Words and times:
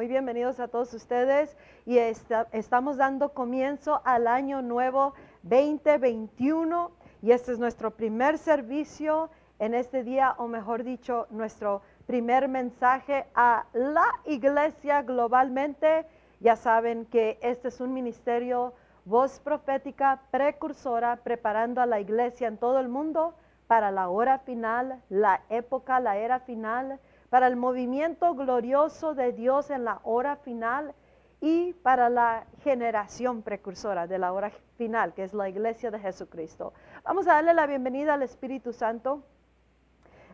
Muy 0.00 0.08
bienvenidos 0.08 0.60
a 0.60 0.68
todos 0.68 0.94
ustedes 0.94 1.54
y 1.84 1.98
estamos 1.98 2.96
dando 2.96 3.34
comienzo 3.34 4.00
al 4.06 4.28
año 4.28 4.62
nuevo 4.62 5.12
2021 5.42 6.90
y 7.20 7.32
este 7.32 7.52
es 7.52 7.58
nuestro 7.58 7.90
primer 7.90 8.38
servicio 8.38 9.28
en 9.58 9.74
este 9.74 10.02
día, 10.02 10.36
o 10.38 10.48
mejor 10.48 10.84
dicho, 10.84 11.26
nuestro 11.28 11.82
primer 12.06 12.48
mensaje 12.48 13.26
a 13.34 13.66
la 13.74 14.06
iglesia 14.24 15.02
globalmente. 15.02 16.06
Ya 16.40 16.56
saben 16.56 17.04
que 17.04 17.38
este 17.42 17.68
es 17.68 17.78
un 17.82 17.92
ministerio 17.92 18.72
voz 19.04 19.38
profética 19.38 20.22
precursora 20.30 21.16
preparando 21.16 21.82
a 21.82 21.84
la 21.84 22.00
iglesia 22.00 22.48
en 22.48 22.56
todo 22.56 22.80
el 22.80 22.88
mundo 22.88 23.34
para 23.66 23.90
la 23.90 24.08
hora 24.08 24.38
final, 24.38 25.02
la 25.10 25.42
época, 25.50 26.00
la 26.00 26.16
era 26.16 26.40
final 26.40 26.98
para 27.30 27.46
el 27.46 27.56
movimiento 27.56 28.34
glorioso 28.34 29.14
de 29.14 29.32
Dios 29.32 29.70
en 29.70 29.84
la 29.84 30.00
hora 30.02 30.36
final 30.36 30.94
y 31.40 31.72
para 31.74 32.10
la 32.10 32.44
generación 32.62 33.42
precursora 33.42 34.06
de 34.06 34.18
la 34.18 34.32
hora 34.32 34.50
final, 34.76 35.14
que 35.14 35.22
es 35.22 35.32
la 35.32 35.48
iglesia 35.48 35.90
de 35.90 36.00
Jesucristo. 36.00 36.74
Vamos 37.04 37.28
a 37.28 37.34
darle 37.34 37.54
la 37.54 37.66
bienvenida 37.66 38.14
al 38.14 38.22
Espíritu 38.22 38.72
Santo. 38.72 39.22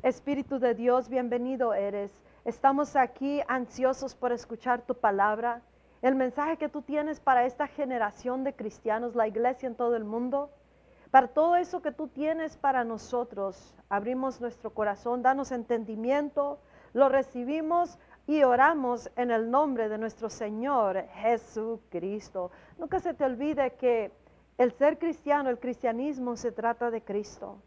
Espíritu 0.03 0.59
de 0.59 0.75
Dios, 0.75 1.09
bienvenido 1.09 1.75
eres. 1.75 2.11
Estamos 2.47 2.97
aquí 2.97 3.43
ansiosos 3.47 4.15
por 4.15 4.33
escuchar 4.33 4.83
tu 4.83 4.95
palabra, 4.95 5.63
el 6.01 6.15
mensaje 6.15 6.57
que 6.57 6.69
tú 6.69 6.81
tienes 6.83 7.21
para 7.21 7.45
esta 7.45 7.67
generación 7.67 8.43
de 8.43 8.55
cristianos, 8.55 9.15
la 9.15 9.29
iglesia 9.29 9.67
en 9.67 9.75
todo 9.75 9.97
el 9.97 10.05
mundo. 10.05 10.51
Para 11.11 11.29
todo 11.29 11.57
eso 11.57 11.83
que 11.83 11.93
tú 11.93 12.09
tienes 12.09 12.57
para 12.57 12.85
nosotros, 12.85 13.75
abrimos 13.89 14.41
nuestro 14.41 14.73
corazón, 14.73 15.23
danos 15.23 15.53
entendimiento, 15.53 16.59
lo 16.97 17.11
recibimos 17.11 17.99
y 18.27 18.43
oramos 18.43 19.11
en 19.17 19.31
el 19.31 19.51
nombre 19.51 19.91
de 19.91 19.99
nuestro 19.99 20.31
Señor 20.31 21.05
Jesucristo. 21.13 22.51
Nunca 22.79 23.01
se 23.01 23.13
te 23.13 23.23
olvide 23.23 23.75
que 23.75 24.11
el 24.57 24.73
ser 24.73 24.99
cristiano, 24.99 25.51
el 25.51 25.59
cristianismo 25.59 26.37
se 26.37 26.53
trata 26.53 26.91
de 26.91 27.03
Cristo. 27.03 27.59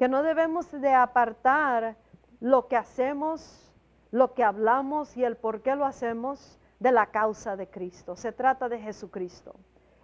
Que 0.00 0.08
no 0.08 0.24
debemos 0.24 0.68
de 0.72 0.92
apartar 0.92 1.96
lo 2.40 2.66
que 2.66 2.76
hacemos, 2.76 3.72
lo 4.10 4.34
que 4.34 4.42
hablamos 4.42 5.16
y 5.16 5.22
el 5.22 5.36
por 5.36 5.62
qué 5.62 5.76
lo 5.76 5.84
hacemos 5.84 6.58
de 6.80 6.90
la 6.90 7.06
causa 7.12 7.54
de 7.54 7.68
Cristo. 7.68 8.16
Se 8.16 8.32
trata 8.32 8.68
de 8.68 8.80
Jesucristo. 8.80 9.54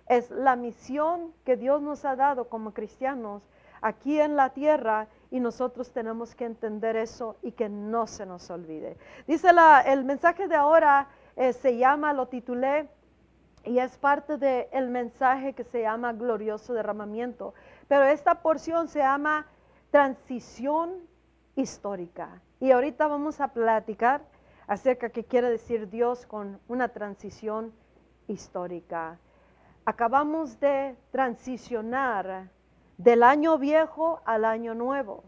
Es 0.06 0.30
la 0.30 0.54
misión 0.54 1.34
que 1.44 1.56
Dios 1.56 1.82
nos 1.82 2.04
ha 2.04 2.14
dado 2.14 2.48
como 2.48 2.72
cristianos 2.72 3.42
aquí 3.80 4.20
en 4.20 4.36
la 4.36 4.50
tierra 4.50 5.08
y 5.32 5.40
nosotros 5.40 5.90
tenemos 5.90 6.34
que 6.34 6.44
entender 6.44 6.94
eso 6.94 7.36
y 7.42 7.52
que 7.52 7.70
no 7.70 8.06
se 8.06 8.26
nos 8.26 8.50
olvide. 8.50 8.98
Dice 9.26 9.48
el 9.86 10.04
mensaje 10.04 10.46
de 10.46 10.54
ahora 10.54 11.08
eh, 11.36 11.54
se 11.54 11.78
llama, 11.78 12.12
lo 12.12 12.28
titulé, 12.28 12.90
y 13.64 13.78
es 13.78 13.96
parte 13.96 14.36
del 14.36 14.90
mensaje 14.90 15.54
que 15.54 15.64
se 15.64 15.80
llama 15.80 16.12
glorioso 16.12 16.74
derramamiento. 16.74 17.54
Pero 17.88 18.04
esta 18.04 18.42
porción 18.42 18.88
se 18.88 18.98
llama 18.98 19.46
transición 19.90 20.96
histórica. 21.56 22.42
Y 22.60 22.72
ahorita 22.72 23.06
vamos 23.06 23.40
a 23.40 23.48
platicar 23.48 24.20
acerca 24.66 25.08
qué 25.08 25.24
quiere 25.24 25.48
decir 25.48 25.88
Dios 25.88 26.26
con 26.26 26.60
una 26.68 26.88
transición 26.88 27.72
histórica. 28.28 29.18
Acabamos 29.86 30.60
de 30.60 30.94
transicionar 31.10 32.50
del 32.98 33.22
año 33.22 33.58
viejo 33.58 34.20
al 34.24 34.44
año 34.44 34.74
nuevo. 34.74 35.24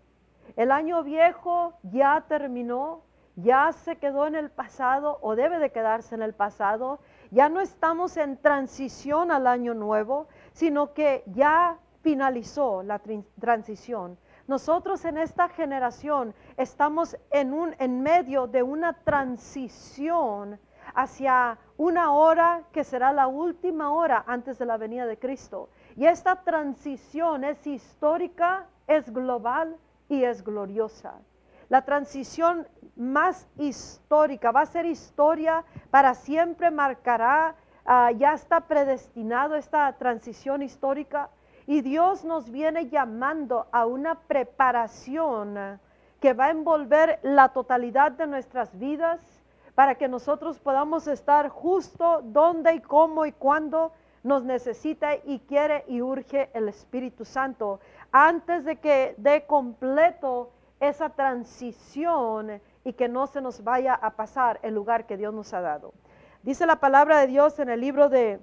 El 0.56 0.70
año 0.70 1.02
viejo 1.02 1.74
ya 1.82 2.24
terminó, 2.28 3.02
ya 3.36 3.72
se 3.72 3.96
quedó 3.96 4.26
en 4.26 4.36
el 4.36 4.50
pasado 4.50 5.18
o 5.20 5.34
debe 5.34 5.58
de 5.58 5.70
quedarse 5.70 6.14
en 6.14 6.22
el 6.22 6.34
pasado. 6.34 7.00
Ya 7.30 7.48
no 7.48 7.60
estamos 7.60 8.16
en 8.16 8.36
transición 8.36 9.30
al 9.30 9.46
año 9.46 9.74
nuevo, 9.74 10.28
sino 10.52 10.94
que 10.94 11.24
ya 11.26 11.78
finalizó 12.02 12.82
la 12.82 13.00
transición. 13.40 14.18
Nosotros 14.46 15.04
en 15.06 15.16
esta 15.16 15.48
generación 15.48 16.34
estamos 16.56 17.16
en, 17.30 17.54
un, 17.54 17.74
en 17.78 18.02
medio 18.02 18.46
de 18.46 18.62
una 18.62 18.92
transición 18.92 20.60
hacia 20.94 21.58
una 21.78 22.12
hora 22.12 22.62
que 22.72 22.84
será 22.84 23.12
la 23.12 23.26
última 23.26 23.90
hora 23.92 24.22
antes 24.26 24.58
de 24.58 24.66
la 24.66 24.76
venida 24.76 25.06
de 25.06 25.18
Cristo. 25.18 25.70
Y 25.96 26.06
esta 26.06 26.36
transición 26.42 27.44
es 27.44 27.66
histórica, 27.66 28.66
es 28.86 29.12
global 29.12 29.76
y 30.08 30.24
es 30.24 30.42
gloriosa. 30.42 31.14
La 31.68 31.82
transición 31.82 32.66
más 32.96 33.46
histórica 33.56 34.50
va 34.50 34.62
a 34.62 34.66
ser 34.66 34.86
historia 34.86 35.64
para 35.90 36.14
siempre, 36.14 36.70
marcará, 36.70 37.54
ah, 37.86 38.10
ya 38.12 38.34
está 38.34 38.60
predestinado 38.60 39.56
esta 39.56 39.92
transición 39.94 40.62
histórica 40.62 41.30
y 41.66 41.80
Dios 41.80 42.24
nos 42.24 42.50
viene 42.50 42.88
llamando 42.88 43.66
a 43.72 43.86
una 43.86 44.16
preparación 44.20 45.80
que 46.20 46.32
va 46.32 46.46
a 46.46 46.50
envolver 46.50 47.18
la 47.22 47.50
totalidad 47.50 48.12
de 48.12 48.26
nuestras 48.26 48.78
vidas 48.78 49.20
para 49.74 49.94
que 49.94 50.08
nosotros 50.08 50.58
podamos 50.58 51.06
estar 51.06 51.48
justo 51.48 52.20
donde 52.22 52.74
y 52.74 52.80
cómo 52.80 53.26
y 53.26 53.32
cuándo 53.32 53.92
nos 54.24 54.42
necesita 54.42 55.14
y 55.14 55.38
quiere 55.40 55.84
y 55.86 56.02
urge 56.02 56.50
el 56.54 56.68
Espíritu 56.68 57.24
Santo 57.24 57.78
antes 58.10 58.64
de 58.64 58.76
que 58.76 59.14
dé 59.18 59.46
completo 59.46 60.50
esa 60.80 61.10
transición 61.10 62.60
y 62.84 62.94
que 62.94 63.08
no 63.08 63.26
se 63.26 63.40
nos 63.40 63.62
vaya 63.62 63.94
a 63.94 64.16
pasar 64.16 64.58
el 64.62 64.74
lugar 64.74 65.06
que 65.06 65.16
Dios 65.16 65.32
nos 65.32 65.52
ha 65.54 65.60
dado. 65.60 65.92
Dice 66.42 66.66
la 66.66 66.80
palabra 66.80 67.20
de 67.20 67.26
Dios 67.28 67.58
en 67.58 67.68
el 67.68 67.80
libro 67.80 68.08
de 68.08 68.40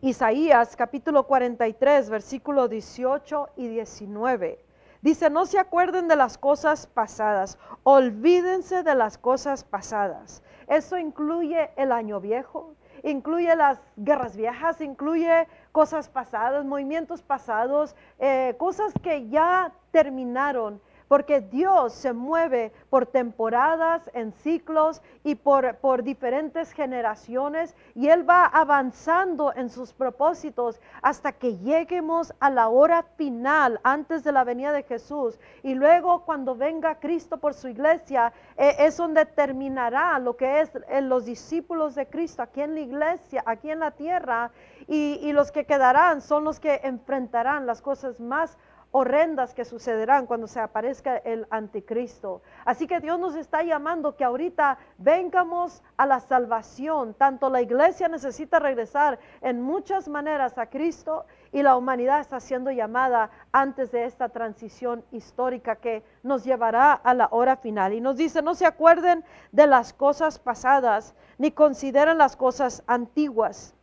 Isaías 0.00 0.74
capítulo 0.76 1.26
43 1.26 2.08
versículo 2.08 2.68
18 2.68 3.50
y 3.56 3.68
19. 3.68 4.64
Dice, 5.02 5.30
no 5.30 5.46
se 5.46 5.58
acuerden 5.58 6.06
de 6.06 6.14
las 6.14 6.38
cosas 6.38 6.86
pasadas, 6.86 7.58
olvídense 7.82 8.84
de 8.84 8.94
las 8.94 9.18
cosas 9.18 9.64
pasadas. 9.64 10.44
Eso 10.68 10.96
incluye 10.96 11.70
el 11.74 11.90
año 11.90 12.20
viejo, 12.20 12.76
incluye 13.02 13.54
las 13.56 13.80
guerras 13.96 14.36
viejas, 14.36 14.80
incluye 14.80 15.46
cosas 15.72 16.08
pasadas, 16.08 16.64
movimientos 16.64 17.22
pasados, 17.22 17.96
eh, 18.18 18.54
cosas 18.58 18.92
que 19.02 19.28
ya 19.28 19.72
terminaron 19.90 20.80
porque 21.12 21.42
Dios 21.42 21.92
se 21.92 22.14
mueve 22.14 22.72
por 22.88 23.04
temporadas, 23.04 24.10
en 24.14 24.32
ciclos 24.32 25.02
y 25.22 25.34
por, 25.34 25.76
por, 25.76 26.02
diferentes 26.02 26.72
generaciones 26.72 27.76
y 27.94 28.08
Él 28.08 28.26
va 28.26 28.46
avanzando 28.46 29.52
en 29.54 29.68
sus 29.68 29.92
propósitos 29.92 30.80
hasta 31.02 31.32
que 31.32 31.58
lleguemos 31.58 32.32
a 32.40 32.48
la 32.48 32.70
hora 32.70 33.02
final 33.18 33.78
antes 33.82 34.24
de 34.24 34.32
la 34.32 34.42
venida 34.42 34.72
de 34.72 34.84
Jesús. 34.84 35.38
Y 35.62 35.74
luego 35.74 36.24
cuando 36.24 36.56
venga 36.56 36.98
Cristo 36.98 37.36
por 37.36 37.52
su 37.52 37.68
iglesia, 37.68 38.32
eh, 38.56 38.76
es 38.78 38.96
donde 38.96 39.26
terminará 39.26 40.18
lo 40.18 40.38
que 40.38 40.62
es 40.62 40.70
en 40.88 41.10
los 41.10 41.26
discípulos 41.26 41.94
de 41.94 42.06
Cristo 42.06 42.40
aquí 42.40 42.62
en 42.62 42.72
la 42.72 42.80
iglesia, 42.80 43.42
aquí 43.44 43.70
en 43.70 43.80
la 43.80 43.90
tierra. 43.90 44.50
Y, 44.88 45.20
y 45.22 45.32
los 45.34 45.52
que 45.52 45.66
quedarán 45.66 46.22
son 46.22 46.44
los 46.44 46.58
que 46.58 46.80
enfrentarán 46.82 47.66
las 47.66 47.82
cosas 47.82 48.18
más 48.18 48.56
horrendas 48.92 49.54
que 49.54 49.64
sucederán 49.64 50.26
cuando 50.26 50.46
se 50.46 50.60
aparezca 50.60 51.16
el 51.16 51.46
anticristo. 51.50 52.42
Así 52.66 52.86
que 52.86 53.00
Dios 53.00 53.18
nos 53.18 53.34
está 53.34 53.62
llamando 53.62 54.16
que 54.16 54.24
ahorita 54.24 54.78
vengamos 54.98 55.82
a 55.96 56.04
la 56.04 56.20
salvación. 56.20 57.14
Tanto 57.14 57.48
la 57.48 57.62
iglesia 57.62 58.08
necesita 58.08 58.58
regresar 58.58 59.18
en 59.40 59.62
muchas 59.62 60.08
maneras 60.08 60.58
a 60.58 60.66
Cristo 60.66 61.24
y 61.52 61.62
la 61.62 61.76
humanidad 61.76 62.20
está 62.20 62.38
siendo 62.38 62.70
llamada 62.70 63.30
antes 63.50 63.90
de 63.92 64.04
esta 64.04 64.28
transición 64.28 65.02
histórica 65.10 65.76
que 65.76 66.04
nos 66.22 66.44
llevará 66.44 66.92
a 66.92 67.14
la 67.14 67.28
hora 67.30 67.56
final. 67.56 67.94
Y 67.94 68.00
nos 68.02 68.18
dice, 68.18 68.42
no 68.42 68.54
se 68.54 68.66
acuerden 68.66 69.24
de 69.52 69.66
las 69.66 69.94
cosas 69.94 70.38
pasadas 70.38 71.14
ni 71.38 71.50
consideren 71.50 72.18
las 72.18 72.36
cosas 72.36 72.84
antiguas. 72.86 73.74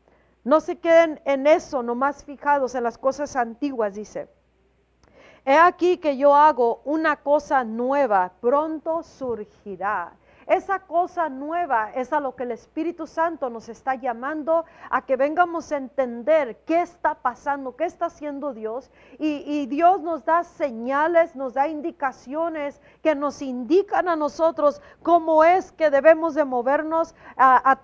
No 0.44 0.62
se 0.62 0.78
queden 0.78 1.20
en 1.26 1.48
eso, 1.48 1.82
nomás 1.82 2.24
fijados 2.24 2.76
en 2.76 2.84
las 2.84 3.00
cosas 3.00 3.36
antiguas, 3.36 3.96
dice 3.96 4.30
He 5.46 5.58
aquí 5.58 5.98
que 5.98 6.18
yo 6.18 6.36
hago 6.36 6.82
una 6.86 7.16
cosa 7.16 7.64
nueva, 7.64 8.32
pronto 8.42 9.04
surgirá. 9.04 10.12
Esa 10.50 10.80
cosa 10.80 11.30
nueva 11.30 11.92
es 11.92 12.12
a 12.12 12.20
lo 12.20 12.36
que 12.36 12.42
el 12.42 12.52
Espíritu 12.52 13.06
Santo 13.06 13.52
nos 13.52 13.70
está 13.70 13.94
llamando 13.94 14.66
a 14.90 15.06
que 15.06 15.16
vengamos 15.16 15.72
a 15.72 15.78
entender 15.78 16.58
qué 16.66 16.82
está 16.82 17.14
pasando, 17.14 17.76
qué 17.76 17.84
está 17.84 18.08
haciendo 18.08 18.56
Dios. 18.56 18.90
Y, 19.20 19.68
Dios 19.68 20.02
nos 20.02 20.26
da 20.26 20.44
señales, 20.44 21.36
nos 21.36 21.54
da 21.54 21.68
indicaciones 21.68 22.82
que 23.04 23.14
nos 23.14 23.44
indican 23.44 24.10
a 24.10 24.16
nosotros 24.16 24.82
cómo 25.04 25.44
es 25.44 25.72
que 25.72 25.92
debemos 25.92 26.34
de 26.34 26.46
movernos 26.46 27.14
a, 27.38 27.78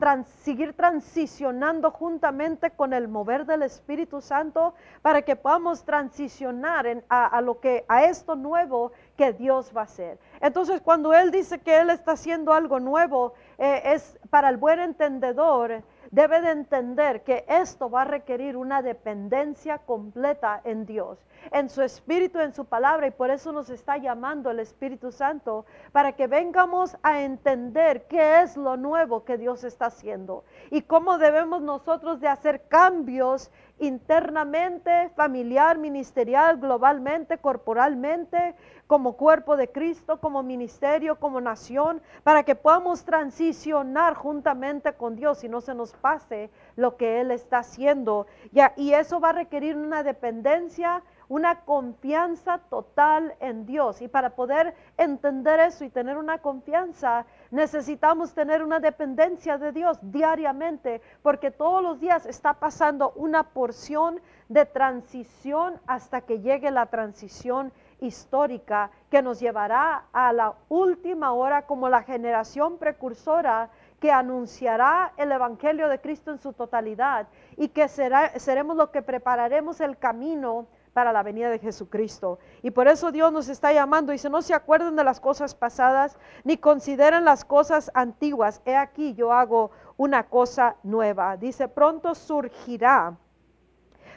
seguir 0.43 0.73
transicionando 0.73 1.91
juntamente 1.91 2.71
con 2.71 2.93
el 2.93 3.07
mover 3.07 3.45
del 3.45 3.61
Espíritu 3.61 4.21
Santo 4.21 4.73
para 5.03 5.21
que 5.21 5.35
podamos 5.35 5.85
transicionar 5.85 7.03
a, 7.09 7.41
lo 7.41 7.59
que 7.59 7.85
a 7.87 8.05
esto 8.05 8.35
nuevo 8.35 8.91
que 9.17 9.33
Dios 9.33 9.71
va 9.75 9.81
a 9.81 9.85
hacer. 9.85 10.19
Entonces, 10.41 10.81
cuando 10.81 11.13
Él 11.13 11.31
dice 11.31 11.59
que 11.59 11.79
Él 11.79 11.89
está 11.89 12.13
haciendo 12.13 12.53
algo 12.53 12.79
nuevo, 12.79 13.33
eh, 13.57 13.81
es 13.85 14.17
para 14.29 14.49
el 14.49 14.57
buen 14.57 14.79
entendedor, 14.79 15.83
debe 16.11 16.41
de 16.41 16.51
entender 16.51 17.23
que 17.23 17.45
esto 17.47 17.89
va 17.89 18.03
a 18.03 18.05
requerir 18.05 18.55
una 18.57 18.81
dependencia 18.81 19.79
completa 19.79 20.61
en 20.63 20.85
Dios, 20.85 21.19
en 21.51 21.69
su 21.69 21.81
Espíritu, 21.81 22.39
en 22.39 22.53
su 22.53 22.65
palabra, 22.65 23.07
y 23.07 23.11
por 23.11 23.29
eso 23.29 23.51
nos 23.51 23.69
está 23.69 23.97
llamando 23.97 24.51
el 24.51 24.59
Espíritu 24.59 25.11
Santo, 25.11 25.65
para 25.91 26.13
que 26.13 26.27
vengamos 26.27 26.95
a 27.03 27.21
entender 27.21 28.07
qué 28.07 28.41
es 28.41 28.55
lo 28.55 28.77
nuevo 28.77 29.25
que 29.25 29.37
Dios 29.37 29.63
está 29.63 29.87
haciendo 29.87 30.43
y 30.71 30.81
cómo 30.83 31.17
debemos 31.17 31.61
nosotros 31.61 32.19
de 32.19 32.27
hacer 32.27 32.67
cambios 32.67 33.51
internamente, 33.79 35.09
familiar, 35.15 35.77
ministerial, 35.77 36.57
globalmente, 36.57 37.37
corporalmente, 37.37 38.55
como 38.87 39.17
cuerpo 39.17 39.57
de 39.57 39.69
Cristo, 39.69 40.19
como 40.19 40.43
ministerio, 40.43 41.19
como 41.19 41.41
nación, 41.41 42.01
para 42.23 42.43
que 42.43 42.55
podamos 42.55 43.03
transicionar 43.03 44.13
juntamente 44.13 44.93
con 44.93 45.15
Dios 45.15 45.43
y 45.43 45.49
no 45.49 45.61
se 45.61 45.73
nos 45.73 45.93
pase 45.93 46.49
lo 46.75 46.95
que 46.95 47.21
Él 47.21 47.31
está 47.31 47.59
haciendo. 47.59 48.27
y 48.75 48.93
eso 48.93 49.19
va 49.19 49.29
a 49.29 49.33
requerir 49.33 49.75
una 49.75 50.03
dependencia 50.03 51.03
una 51.27 51.61
confianza 51.61 52.59
total 52.69 53.35
en 53.39 53.65
Dios. 53.65 54.01
Y 54.01 54.07
para 54.07 54.31
poder 54.31 54.75
entender 54.97 55.59
eso 55.59 55.83
y 55.83 55.89
tener 55.89 56.17
una 56.17 56.39
confianza, 56.39 57.25
necesitamos 57.55 58.33
tener 58.33 58.61
una 58.61 58.79
dependencia 58.79 59.57
de 59.57 59.71
Dios 59.71 59.97
diariamente, 60.01 61.01
porque 61.23 61.51
todos 61.51 61.81
los 61.81 61.99
días 61.99 62.25
está 62.25 62.55
pasando 62.55 63.13
una 63.15 63.43
porción 63.43 64.19
de 64.49 64.65
transición 64.65 65.79
hasta 65.87 66.21
que 66.21 66.41
llegue 66.41 66.69
la 66.69 66.87
transición 66.87 67.71
histórica 68.01 68.91
que 69.09 69.21
nos 69.21 69.39
llevará 69.39 70.03
a 70.11 70.33
la 70.33 70.53
última 70.67 71.31
hora 71.31 71.65
como 71.65 71.87
la 71.87 72.03
generación 72.03 72.77
precursora 72.77 73.69
que 74.01 74.11
anunciará 74.11 75.13
el 75.15 75.31
Evangelio 75.31 75.87
de 75.87 76.01
Cristo 76.01 76.31
en 76.31 76.39
su 76.39 76.51
totalidad 76.51 77.27
y 77.55 77.69
que 77.69 77.87
será, 77.87 78.37
seremos 78.37 78.75
los 78.75 78.89
que 78.89 79.01
prepararemos 79.01 79.79
el 79.79 79.97
camino 79.97 80.67
para 80.95 81.11
la 81.11 81.23
venida 81.23 81.49
de 81.49 81.59
Jesucristo. 81.59 82.39
Y 82.63 82.71
por 82.71 82.87
eso 82.87 83.11
Dios 83.11 83.29
nos 83.33 83.49
está 83.49 83.73
llamando. 83.73 84.13
Dice, 84.13 84.29
no 84.29 84.41
se 84.41 84.53
acuerden 84.53 84.95
de 84.95 85.03
las 85.03 85.19
cosas 85.19 85.53
pasadas, 85.53 86.17
ni 86.45 86.55
consideren 86.55 87.25
las 87.25 87.43
cosas 87.43 87.91
antiguas. 87.93 88.61
He 88.63 88.77
aquí, 88.77 89.13
yo 89.13 89.33
hago 89.33 89.71
una 89.97 90.23
cosa 90.29 90.77
nueva. 90.83 91.35
Dice, 91.35 91.67
pronto 91.67 92.15
surgirá. 92.15 93.17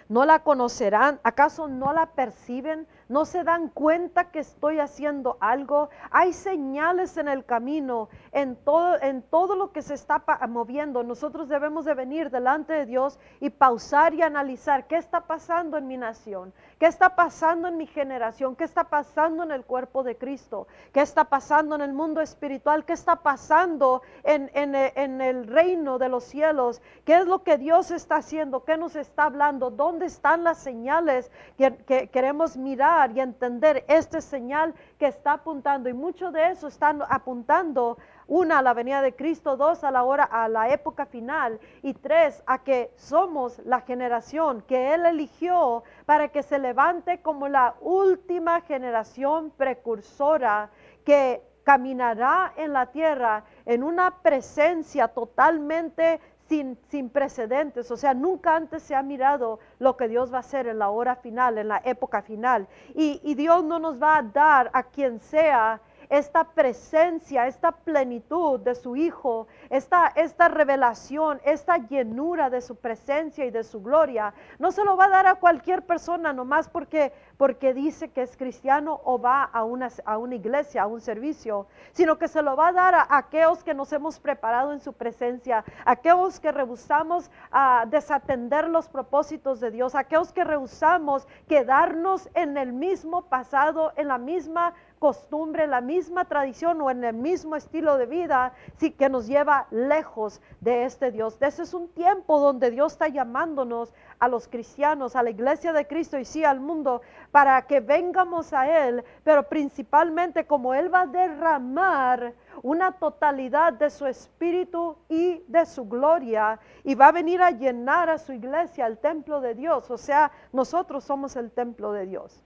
¿No 0.09 0.25
la 0.25 0.45
conocerán? 0.45 1.19
¿Acaso 1.25 1.67
no 1.67 1.93
la 1.93 2.07
perciben? 2.13 2.87
No 3.09 3.25
se 3.25 3.43
dan 3.43 3.69
cuenta 3.69 4.31
que 4.31 4.41
estoy 4.41 4.81
haciendo 4.81 5.39
algo. 5.41 5.89
Hay 6.11 6.33
señales 6.33 7.17
en 7.17 7.29
el 7.29 7.45
camino, 7.45 8.09
en 8.33 8.57
todo, 8.57 9.01
en 9.01 9.23
todo 9.23 9.57
lo 9.57 9.73
que 9.73 9.83
se 9.83 9.95
está 9.95 10.23
moviendo. 10.49 11.03
Nosotros 11.03 11.49
debemos 11.49 11.87
de 11.87 11.95
venir 11.95 12.31
delante 12.31 12.75
de 12.75 12.87
Dios 12.87 13.19
y 13.41 13.51
pausar 13.51 14.13
y 14.15 14.23
analizar 14.23 14.87
qué 14.87 14.97
está 14.97 15.23
pasando 15.23 15.79
en 15.79 15.87
mi 15.87 15.97
nación, 15.97 16.53
qué 16.79 16.87
está 16.87 17.17
pasando 17.17 17.69
en 17.69 17.79
mi 17.79 17.87
generación, 17.87 18.57
qué 18.57 18.65
está 18.65 18.85
pasando 18.85 19.43
en 19.43 19.53
el 19.53 19.65
cuerpo 19.65 20.03
de 20.03 20.17
Cristo, 20.17 20.69
qué 20.93 21.01
está 21.01 21.25
pasando 21.25 21.75
en 21.77 21.81
el 21.81 21.95
mundo 21.95 22.21
espiritual, 22.21 22.85
qué 22.85 22.93
está 22.93 23.17
pasando 23.17 24.03
en, 24.23 24.51
el 24.75 25.47
reino 25.47 25.99
de 25.99 26.09
los 26.11 26.25
cielos, 26.25 26.83
qué 27.05 27.17
es 27.17 27.27
lo 27.27 27.43
que 27.43 27.57
Dios 27.57 27.91
está 27.91 28.17
haciendo, 28.17 28.65
qué 28.65 28.77
nos 28.77 28.97
está 28.97 29.25
hablando, 29.25 29.71
dónde 29.71 30.07
están 30.07 30.45
las 30.45 30.59
señales 30.59 31.31
que 31.57 32.11
queremos 32.13 32.57
mirar 32.57 32.98
y 33.07 33.21
entender 33.21 33.85
este 33.89 34.21
señal 34.21 34.75
que 34.99 35.07
está 35.07 35.35
apuntando. 35.35 35.89
Y 35.89 35.93
mucho 35.93 36.33
de 36.33 36.51
eso 36.51 36.67
están 36.67 37.03
apuntando, 37.09 37.99
una, 38.27 38.59
a 38.59 38.63
la 38.63 38.75
venida 38.75 39.01
de 39.01 39.15
Cristo, 39.15 39.57
dos, 39.57 39.85
a 39.85 39.91
la 39.91 40.03
hora, 40.03 40.25
a 40.25 40.49
la 40.49 40.69
época 40.71 41.07
final, 41.07 41.61
y 41.83 41.95
tres, 41.95 42.43
a 42.47 42.59
que 42.65 42.93
somos 42.97 43.59
la 43.65 43.81
generación 43.83 44.63
que 44.63 44.95
Él 44.95 45.07
eligió 45.07 45.85
para 46.05 46.29
que 46.29 46.43
se 46.43 46.59
levante 46.59 47.23
como 47.23 47.49
la 47.49 47.77
última 47.81 48.61
generación 48.63 49.51
precursora 49.57 50.71
que 51.05 51.43
caminará 51.63 52.55
en 52.57 52.73
la 52.73 52.87
tierra 52.87 53.45
en 53.67 53.83
una 53.83 54.23
presencia 54.23 55.09
totalmente 55.09 56.21
sin, 56.49 57.11
precedentes, 57.11 57.91
o 57.91 57.97
sea, 57.97 58.15
nunca 58.15 58.57
antes 58.57 58.83
se 58.83 58.95
ha 58.95 59.03
mirado 59.03 59.61
lo 59.79 59.97
que 59.97 60.09
Dios 60.09 60.33
va 60.33 60.39
a 60.39 60.41
hacer 60.41 60.67
en 60.67 60.79
la 60.79 60.89
hora 60.89 61.17
final, 61.17 61.59
en 61.59 61.69
la 61.69 61.83
época 61.85 62.23
final. 62.23 62.67
Y, 62.95 63.21
y 63.23 63.35
Dios 63.35 63.65
no 63.65 63.79
nos 63.79 64.03
va 64.03 64.19
a 64.19 64.23
dar 64.23 64.71
a 64.73 64.85
quien 64.85 65.21
sea 65.21 65.81
esta 66.09 66.45
presencia, 66.45 67.47
esta 67.47 67.73
plenitud 67.73 68.61
de 68.61 68.75
su 68.75 68.97
Hijo, 68.97 69.47
esta, 69.71 70.09
esta 70.09 70.49
revelación, 70.49 71.41
esta 71.45 71.79
llenura 71.79 72.51
de 72.51 72.61
su 72.61 72.77
presencia 72.77 73.45
y 73.45 73.51
de 73.51 73.65
su 73.65 73.83
gloria, 73.83 74.33
no 74.59 74.73
se 74.73 74.85
lo 74.85 74.97
va 74.97 75.07
a 75.07 75.11
dar 75.11 75.27
a 75.27 75.35
cualquier 75.37 75.83
persona 75.83 76.33
nomás 76.33 76.69
porque, 76.69 77.13
porque 77.37 77.75
dice 77.75 78.09
que 78.09 78.23
es 78.23 78.37
cristiano 78.37 79.01
o 79.05 79.21
va 79.21 79.45
a 79.45 79.65
una, 79.65 79.89
a 80.05 80.19
una 80.19 80.35
iglesia, 80.35 80.83
a 80.83 80.87
un 80.87 81.01
servicio, 81.01 81.67
sino 81.93 82.19
que 82.19 82.29
se 82.29 82.43
lo 82.43 82.57
va 82.57 82.69
a 82.69 82.73
dar 82.73 82.95
a, 82.95 83.07
aquellos 83.11 83.63
que 83.63 83.75
nos 83.75 83.93
hemos 83.93 84.19
preparado 84.19 84.73
en 84.73 84.81
su 84.81 84.93
presencia, 84.93 85.65
a 85.85 85.93
aquellos 85.93 86.41
que 86.41 86.53
rehusamos 86.53 87.31
a 87.51 87.85
desatender 87.89 88.69
los 88.69 88.89
propósitos 88.89 89.61
de 89.61 89.71
Dios, 89.71 89.95
a 89.95 90.01
aquellos 90.01 90.33
que 90.33 90.45
rehusamos 90.45 91.27
quedarnos 91.49 92.29
en 92.35 92.57
el 92.57 92.73
mismo 92.73 93.23
pasado, 93.23 93.93
en 93.97 94.09
la 94.09 94.19
misma 94.19 94.75
costumbre, 94.99 95.67
la 95.67 95.81
misma 95.81 96.25
tradición 96.27 96.81
o 96.81 96.91
en 96.91 97.05
el 97.05 97.15
mismo 97.15 97.57
estilo 97.57 97.97
de 97.97 98.07
vida, 98.07 98.53
sí 98.77 98.91
que 98.91 99.09
nos 99.09 99.27
lleva 99.27 99.67
lejos 99.71 100.41
de 100.61 100.85
este 100.85 101.11
Dios. 101.11 101.37
Ese 101.41 101.63
es 101.63 101.75
un 101.75 101.89
tiempo 101.89 102.39
donde 102.39 102.71
Dios 102.71 102.93
está 102.93 103.09
llamándonos 103.09 103.93
a 104.19 104.29
los 104.29 104.49
cristianos, 104.49 105.17
a 105.17 105.23
la 105.23 105.31
iglesia 105.31 105.73
de 105.73 105.87
Cristo 105.87 106.19
y 106.19 106.25
sí 106.25 106.45
al 106.45 106.61
mundo, 106.61 107.03
para 107.31 107.63
que 107.67 107.81
vengamos 107.81 108.53
a 108.53 108.87
Él, 108.87 109.05
pero 109.25 109.49
principalmente 109.49 110.47
como 110.47 110.75
Él 110.75 110.93
va 110.93 111.03
a 111.03 111.07
derramar 111.07 112.35
una 112.63 112.93
totalidad 112.93 113.73
de 113.73 113.91
su 113.91 114.07
espíritu 114.07 114.97
y 115.09 115.43
de 115.47 115.65
su 115.67 115.89
gloria 115.89 116.59
y 116.83 116.95
va 116.95 117.09
a 117.09 117.13
venir 117.13 117.41
a 117.41 117.51
llenar 117.51 118.11
a 118.11 118.19
su 118.19 118.33
iglesia, 118.33 118.87
el 118.87 118.99
templo 118.99 119.41
de 119.41 119.55
Dios. 119.55 119.91
O 119.91 119.99
sea, 119.99 120.33
nosotros 120.53 121.05
somos 121.05 121.37
el 121.37 121.51
templo 121.53 121.93
de 121.93 122.07
Dios 122.07 122.43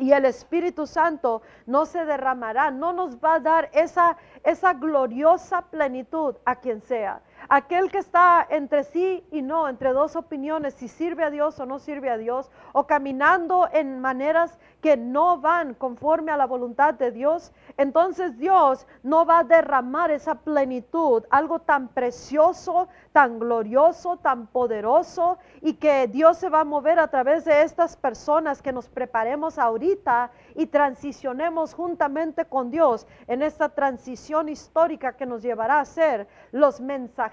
y 0.00 0.12
el 0.12 0.24
Espíritu 0.24 0.86
Santo 0.86 1.42
no 1.66 1.84
se 1.84 2.04
derramará, 2.04 2.70
no 2.70 2.92
nos 2.92 3.16
va 3.16 3.34
a 3.34 3.40
dar 3.40 3.70
esa, 3.72 4.16
esa 4.42 4.72
gloriosa 4.72 5.62
plenitud 5.62 6.34
a 6.44 6.56
quien 6.56 6.80
sea. 6.80 7.20
Aquel 7.48 7.90
que 7.90 7.98
está 7.98 8.46
entre 8.48 8.84
sí 8.84 9.24
y 9.30 9.42
no, 9.42 9.68
entre 9.68 9.92
dos 9.92 10.14
opiniones, 10.16 10.74
si 10.74 10.88
sirve 10.88 11.24
a 11.24 11.30
Dios 11.30 11.58
o 11.58 11.66
no 11.66 11.78
sirve 11.78 12.10
a 12.10 12.18
Dios, 12.18 12.50
o 12.72 12.86
caminando 12.86 13.68
en 13.72 14.00
maneras 14.00 14.58
que 14.80 14.96
no 14.96 15.38
van 15.38 15.74
conforme 15.74 16.32
a 16.32 16.36
la 16.36 16.46
voluntad 16.46 16.94
de 16.94 17.10
Dios, 17.10 17.52
entonces 17.76 18.38
Dios 18.38 18.86
no 19.02 19.26
va 19.26 19.40
a 19.40 19.44
derramar 19.44 20.10
esa 20.10 20.36
plenitud, 20.36 21.24
algo 21.30 21.60
tan 21.60 21.88
precioso, 21.88 22.88
tan 23.12 23.38
glorioso, 23.38 24.16
tan 24.18 24.46
poderoso, 24.46 25.38
y 25.60 25.74
que 25.74 26.06
Dios 26.08 26.38
se 26.38 26.48
va 26.48 26.60
a 26.60 26.64
mover 26.64 26.98
a 26.98 27.08
través 27.08 27.44
de 27.44 27.62
estas 27.62 27.96
personas 27.96 28.62
que 28.62 28.72
nos 28.72 28.88
preparemos 28.88 29.58
ahorita 29.58 30.30
y 30.54 30.66
transicionemos 30.66 31.74
juntamente 31.74 32.44
con 32.44 32.70
Dios 32.70 33.06
en 33.26 33.42
esta 33.42 33.70
transición 33.70 34.48
histórica 34.48 35.16
que 35.16 35.26
nos 35.26 35.42
llevará 35.42 35.80
a 35.80 35.84
ser 35.84 36.26
los 36.52 36.80
mensajeros, 36.80 37.29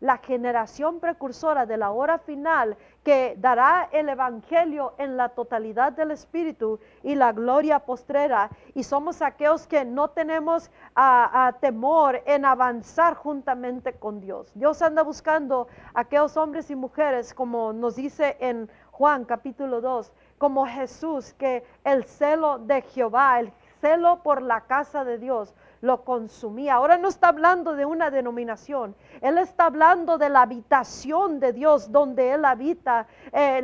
la 0.00 0.18
generación 0.18 1.00
precursora 1.00 1.66
de 1.66 1.76
la 1.76 1.90
hora 1.90 2.18
final 2.18 2.76
que 3.02 3.36
dará 3.38 3.88
el 3.92 4.08
Evangelio 4.08 4.94
en 4.98 5.16
la 5.16 5.28
totalidad 5.28 5.92
del 5.92 6.10
Espíritu 6.10 6.78
y 7.02 7.14
la 7.14 7.32
gloria 7.32 7.80
postrera. 7.80 8.50
Y 8.74 8.82
somos 8.82 9.22
aquellos 9.22 9.66
que 9.66 9.84
no 9.84 10.08
tenemos 10.08 10.70
a, 10.94 11.54
temor 11.60 12.22
en 12.26 12.44
avanzar 12.44 13.14
juntamente 13.14 13.94
con 13.94 14.20
Dios. 14.20 14.52
Dios 14.54 14.80
anda 14.82 15.02
buscando 15.02 15.68
aquellos 15.94 16.36
hombres 16.36 16.70
y 16.70 16.76
mujeres, 16.76 17.34
como 17.34 17.72
nos 17.72 17.96
dice 17.96 18.36
en 18.40 18.70
Juan 18.90 19.24
capítulo 19.24 19.80
2, 19.80 20.12
como 20.38 20.66
Jesús, 20.66 21.32
que 21.34 21.64
el 21.84 22.04
celo 22.04 22.58
de 22.58 22.82
Jehová, 22.82 23.40
el 23.40 23.52
celo 23.80 24.22
por 24.22 24.40
la 24.40 24.62
casa 24.62 25.04
de 25.04 25.18
Dios, 25.18 25.54
lo 25.84 26.02
consumía. 26.02 26.74
Ahora 26.74 26.96
no 26.96 27.08
está 27.08 27.28
hablando 27.28 27.74
de 27.74 27.84
una 27.84 28.10
denominación, 28.10 28.96
Él 29.20 29.36
está 29.38 29.66
hablando 29.66 30.16
de 30.16 30.30
la 30.30 30.42
habitación 30.42 31.40
de 31.40 31.52
Dios, 31.52 31.92
donde 31.92 32.32
Él 32.32 32.44
habita, 32.46 33.06
eh, 33.32 33.62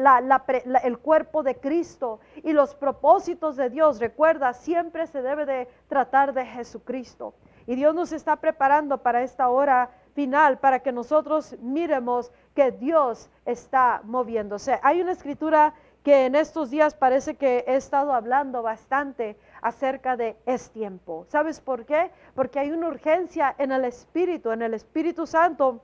el 0.85 0.99
cuerpo 0.99 1.43
de 1.43 1.57
Cristo 1.57 2.21
y 2.43 2.53
los 2.53 2.75
propósitos 2.75 3.57
de 3.57 3.71
Dios. 3.71 3.99
Recuerda, 3.99 4.53
siempre 4.53 5.07
se 5.07 5.23
debe 5.23 5.47
de 5.47 5.69
tratar 5.89 6.35
de 6.35 6.45
Jesucristo. 6.45 7.35
Y 7.67 7.75
Dios 7.75 7.95
nos 7.95 8.12
está 8.12 8.37
preparando 8.37 8.99
para 8.99 9.23
esta 9.23 9.49
hora 9.49 9.91
final, 10.15 10.59
para 10.59 10.81
que 10.81 10.93
nosotros 10.93 11.57
miremos 11.61 12.31
que 12.55 12.71
Dios 12.71 13.31
está 13.47 14.03
moviéndose. 14.05 14.79
Hay 14.83 15.00
una 15.00 15.12
escritura 15.12 15.73
que 16.03 16.27
en 16.27 16.35
estos 16.35 16.71
días 16.71 16.95
parece 16.95 17.37
que 17.37 17.65
he 17.67 17.77
estado 17.77 18.12
hablando 18.12 18.62
bastante 18.62 19.39
acerca 19.62 20.17
de 20.17 20.37
es 20.47 20.71
tiempo. 20.71 21.25
¿Sabes 21.29 21.61
por 21.61 21.85
qué? 21.85 22.11
Porque 22.35 22.59
hay 22.59 22.71
una 22.71 22.88
urgencia 22.88 23.55
en 23.59 23.73
el 23.73 23.85
Espíritu, 23.85 24.50
en 24.50 24.62
el 24.62 24.75
Espíritu 24.75 25.26
Santo. 25.26 25.83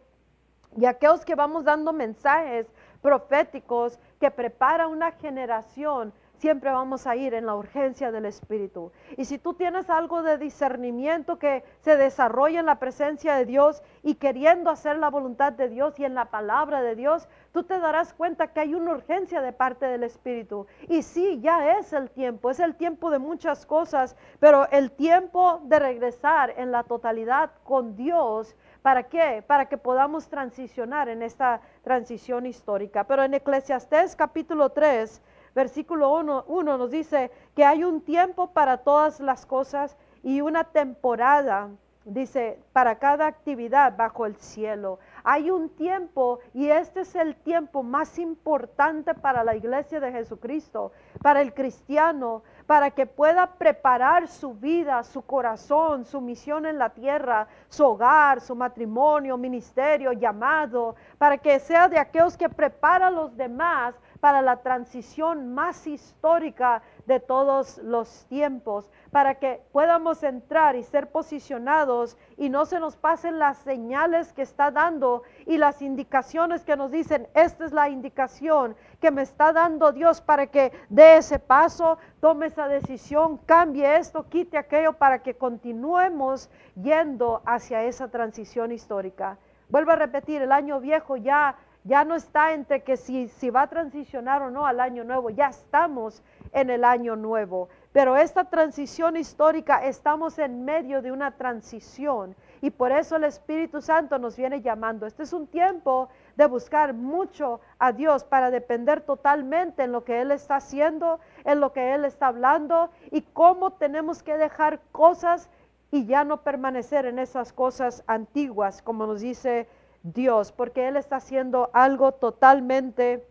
Y 0.76 0.86
aquellos 0.86 1.24
que 1.24 1.34
vamos 1.34 1.64
dando 1.64 1.92
mensajes 1.92 2.66
proféticos 3.00 3.98
que 4.20 4.30
prepara 4.30 4.88
una 4.88 5.12
generación 5.12 6.12
siempre 6.38 6.70
vamos 6.70 7.06
a 7.06 7.16
ir 7.16 7.34
en 7.34 7.46
la 7.46 7.54
urgencia 7.54 8.12
del 8.12 8.26
Espíritu. 8.26 8.92
Y 9.16 9.24
si 9.24 9.38
tú 9.38 9.54
tienes 9.54 9.90
algo 9.90 10.22
de 10.22 10.38
discernimiento 10.38 11.38
que 11.38 11.64
se 11.80 11.96
desarrolla 11.96 12.60
en 12.60 12.66
la 12.66 12.78
presencia 12.78 13.34
de 13.36 13.46
Dios 13.46 13.82
y 14.02 14.16
queriendo 14.16 14.70
hacer 14.70 14.98
la 14.98 15.10
voluntad 15.10 15.52
de 15.52 15.68
Dios 15.68 15.98
y 15.98 16.04
en 16.04 16.14
la 16.14 16.26
palabra 16.26 16.82
de 16.82 16.94
Dios, 16.94 17.28
tú 17.52 17.64
te 17.64 17.78
darás 17.78 18.12
cuenta 18.14 18.52
que 18.52 18.60
hay 18.60 18.74
una 18.74 18.92
urgencia 18.92 19.40
de 19.40 19.52
parte 19.52 19.86
del 19.86 20.02
Espíritu. 20.02 20.66
Y 20.88 21.02
sí, 21.02 21.40
ya 21.40 21.78
es 21.78 21.92
el 21.92 22.10
tiempo, 22.10 22.50
es 22.50 22.60
el 22.60 22.74
tiempo 22.76 23.10
de 23.10 23.18
muchas 23.18 23.66
cosas, 23.66 24.16
pero 24.38 24.68
el 24.70 24.90
tiempo 24.90 25.60
de 25.64 25.78
regresar 25.78 26.54
en 26.56 26.72
la 26.72 26.82
totalidad 26.82 27.50
con 27.64 27.96
Dios. 27.96 28.54
¿Para 28.82 29.04
qué? 29.04 29.42
Para 29.46 29.66
que 29.66 29.78
podamos 29.78 30.28
transicionar 30.28 31.08
en 31.08 31.22
esta 31.22 31.60
transición 31.82 32.46
histórica. 32.46 33.04
Pero 33.04 33.24
en 33.24 33.34
Eclesiastés 33.34 34.14
capítulo 34.14 34.70
3, 34.70 35.22
versículo 35.56 36.14
1, 36.14 36.76
nos 36.76 36.90
dice 36.90 37.30
que 37.54 37.64
hay 37.64 37.82
un 37.82 38.02
tiempo 38.02 38.48
para 38.48 38.76
todas 38.76 39.20
las 39.20 39.46
cosas 39.46 39.96
y 40.22 40.42
una 40.42 40.64
temporada, 40.64 41.70
dice, 42.04 42.58
para 42.74 42.98
cada 42.98 43.26
actividad 43.26 43.96
bajo 43.96 44.26
el 44.26 44.36
cielo. 44.36 44.98
Hay 45.24 45.50
un 45.50 45.70
tiempo 45.70 46.40
y 46.52 46.68
este 46.68 47.00
es 47.00 47.14
el 47.14 47.36
tiempo 47.36 47.82
más 47.82 48.18
importante 48.18 49.14
para 49.14 49.42
la 49.44 49.56
iglesia 49.56 49.98
de 49.98 50.12
Jesucristo, 50.12 50.92
para 51.22 51.40
el 51.40 51.54
cristiano, 51.54 52.42
para 52.66 52.90
que 52.90 53.06
pueda 53.06 53.46
preparar 53.54 54.28
su 54.28 54.52
vida, 54.52 55.02
su 55.04 55.22
corazón, 55.22 56.04
su 56.04 56.20
misión 56.20 56.66
en 56.66 56.76
la 56.76 56.90
tierra, 56.90 57.48
su 57.70 57.82
hogar, 57.82 58.42
su 58.42 58.54
matrimonio, 58.54 59.38
ministerio, 59.38 60.12
llamado, 60.12 60.96
para 61.16 61.38
que 61.38 61.58
sea 61.60 61.88
de 61.88 61.98
aquellos 61.98 62.36
que 62.36 62.50
prepara 62.50 63.06
a 63.06 63.10
los 63.10 63.34
demás 63.34 63.94
para 64.26 64.42
la 64.42 64.56
transición 64.56 65.54
más 65.54 65.86
histórica 65.86 66.82
de 67.06 67.20
todos 67.20 67.78
los 67.78 68.26
tiempos, 68.26 68.90
para 69.12 69.36
que 69.36 69.62
podamos 69.70 70.24
entrar 70.24 70.74
y 70.74 70.82
ser 70.82 71.12
posicionados 71.12 72.18
y 72.36 72.48
no 72.48 72.66
se 72.66 72.80
nos 72.80 72.96
pasen 72.96 73.38
las 73.38 73.58
señales 73.58 74.32
que 74.32 74.42
está 74.42 74.72
dando 74.72 75.22
y 75.46 75.58
las 75.58 75.80
indicaciones 75.80 76.64
que 76.64 76.76
nos 76.76 76.90
dicen, 76.90 77.28
esta 77.34 77.66
es 77.66 77.72
la 77.72 77.88
indicación 77.88 78.74
que 79.00 79.12
me 79.12 79.22
está 79.22 79.52
dando 79.52 79.92
Dios 79.92 80.20
para 80.20 80.48
que 80.48 80.72
dé 80.88 81.18
ese 81.18 81.38
paso, 81.38 81.98
tome 82.18 82.46
esa 82.46 82.66
decisión, 82.66 83.36
cambie 83.46 83.96
esto, 83.96 84.28
quite 84.28 84.58
aquello, 84.58 84.94
para 84.94 85.22
que 85.22 85.36
continuemos 85.36 86.50
yendo 86.74 87.42
hacia 87.46 87.84
esa 87.84 88.08
transición 88.08 88.72
histórica. 88.72 89.38
Vuelvo 89.68 89.92
a 89.92 89.96
repetir, 89.96 90.42
el 90.42 90.50
año 90.52 90.80
viejo 90.80 91.16
ya 91.16 91.56
ya 91.86 92.04
no 92.04 92.16
está 92.16 92.52
entre 92.52 92.82
que 92.82 92.96
si, 92.96 93.28
si 93.28 93.48
va 93.48 93.62
a 93.62 93.66
transicionar 93.68 94.42
o 94.42 94.50
no 94.50 94.66
al 94.66 94.80
año 94.80 95.04
nuevo, 95.04 95.30
ya 95.30 95.48
estamos 95.48 96.22
en 96.52 96.70
el 96.70 96.84
año 96.84 97.14
nuevo. 97.14 97.68
Pero 97.92 98.16
esta 98.16 98.44
transición 98.44 99.16
histórica, 99.16 99.86
estamos 99.86 100.38
en 100.38 100.64
medio 100.64 101.00
de 101.00 101.12
una 101.12 101.30
transición 101.36 102.34
y 102.60 102.70
por 102.70 102.90
eso 102.90 103.16
el 103.16 103.24
Espíritu 103.24 103.80
Santo 103.80 104.18
nos 104.18 104.36
viene 104.36 104.60
llamando. 104.60 105.06
Este 105.06 105.22
es 105.22 105.32
un 105.32 105.46
tiempo 105.46 106.08
de 106.36 106.46
buscar 106.46 106.92
mucho 106.92 107.60
a 107.78 107.92
Dios 107.92 108.24
para 108.24 108.50
depender 108.50 109.00
totalmente 109.02 109.84
en 109.84 109.92
lo 109.92 110.04
que 110.04 110.20
Él 110.20 110.32
está 110.32 110.56
haciendo, 110.56 111.20
en 111.44 111.60
lo 111.60 111.72
que 111.72 111.94
Él 111.94 112.04
está 112.04 112.26
hablando 112.26 112.90
y 113.12 113.22
cómo 113.22 113.74
tenemos 113.74 114.22
que 114.22 114.36
dejar 114.36 114.80
cosas 114.92 115.48
y 115.92 116.04
ya 116.06 116.24
no 116.24 116.42
permanecer 116.42 117.06
en 117.06 117.18
esas 117.20 117.52
cosas 117.52 118.02
antiguas, 118.06 118.82
como 118.82 119.06
nos 119.06 119.20
dice 119.20 119.68
Dios, 120.14 120.52
porque 120.52 120.86
Él 120.86 120.96
está 120.96 121.16
haciendo 121.16 121.70
algo 121.72 122.12
totalmente 122.12 123.26